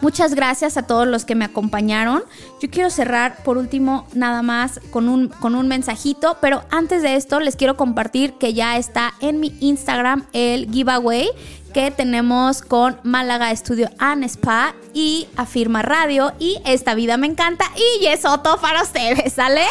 [0.02, 2.24] Muchas gracias a todos los que me acompañaron.
[2.62, 7.16] Yo quiero cerrar por último nada más con un, con un mensajito, pero antes de
[7.16, 11.30] esto les quiero compartir que ya está en mi Instagram el giveaway
[11.74, 17.66] que tenemos con Málaga Estudio and Spa y Afirma Radio y Esta Vida Me Encanta
[17.76, 19.64] y Yesoto para ustedes, ¿sale?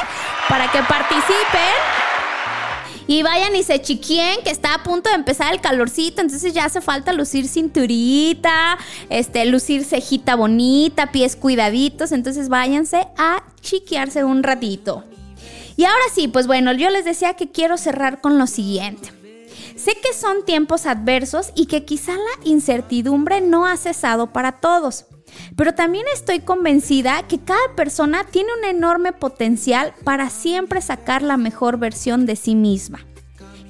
[0.49, 1.31] Para que participen
[3.11, 6.67] y vayan y se chiquien, que está a punto de empezar el calorcito, entonces ya
[6.67, 14.45] hace falta lucir cinturita, este, lucir cejita bonita, pies cuidaditos, entonces váyanse a chiquearse un
[14.45, 15.03] ratito.
[15.75, 19.11] Y ahora sí, pues bueno, yo les decía que quiero cerrar con lo siguiente.
[19.75, 25.07] Sé que son tiempos adversos y que quizá la incertidumbre no ha cesado para todos.
[25.57, 31.37] Pero también estoy convencida que cada persona tiene un enorme potencial para siempre sacar la
[31.37, 33.01] mejor versión de sí misma.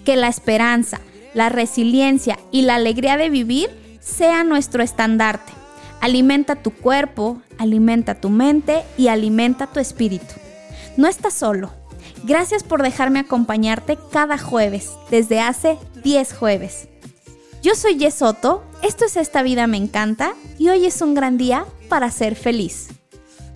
[0.04, 1.00] Que la esperanza,
[1.34, 5.52] la resiliencia y la alegría de vivir sea nuestro estandarte.
[6.00, 10.34] Alimenta tu cuerpo, alimenta tu mente y alimenta tu espíritu.
[10.96, 11.70] No estás solo.
[12.24, 16.89] Gracias por dejarme acompañarte cada jueves, desde hace 10 jueves.
[17.62, 21.66] Yo soy Yesoto, esto es Esta Vida Me Encanta y hoy es un gran día
[21.90, 22.88] para ser feliz.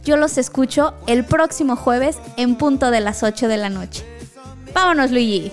[0.02, 4.04] Yo los escucho el próximo jueves en punto de las 8 de la noche.
[4.74, 5.52] Vámonos, Luigi.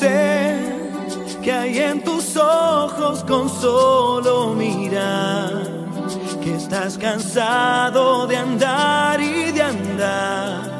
[0.00, 0.56] Sé
[1.40, 5.62] que hay en tus ojos con solo mirar
[6.42, 10.79] que estás cansado de andar y de andar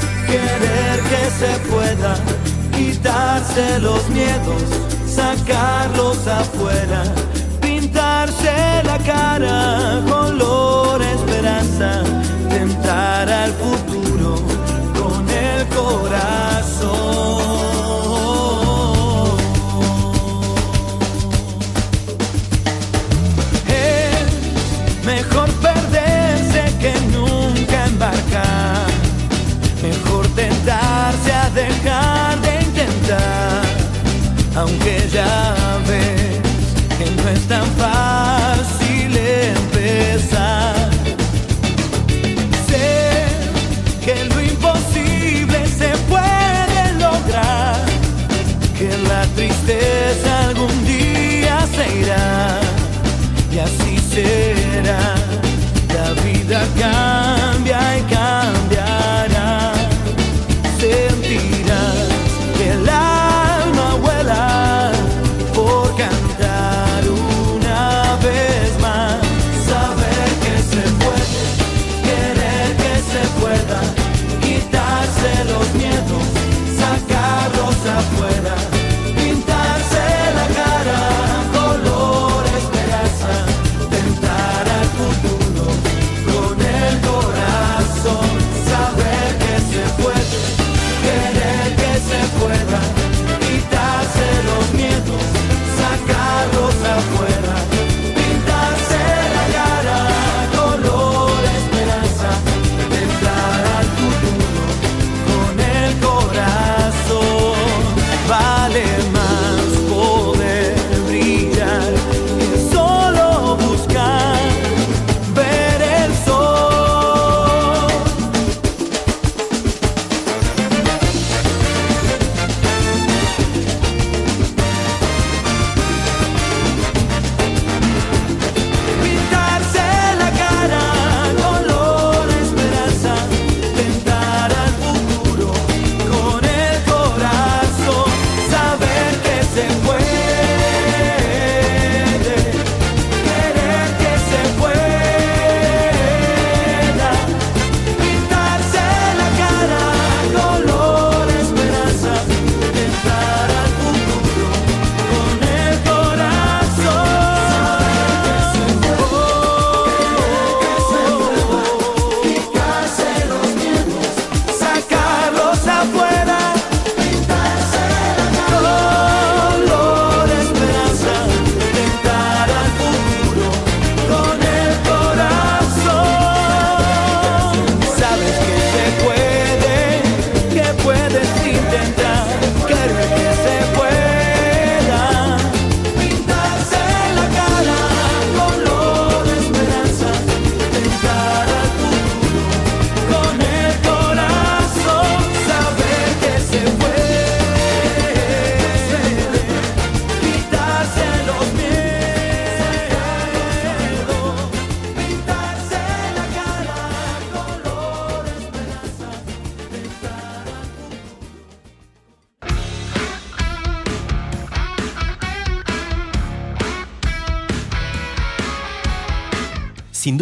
[0.31, 2.13] querer que se pueda,
[2.75, 4.63] quitarse los miedos,
[5.05, 7.03] sacarlos afuera,
[7.59, 8.53] pintarse
[8.83, 12.03] la cara, color esperanza,
[12.49, 14.35] tentar al futuro
[14.97, 17.60] con el corazón.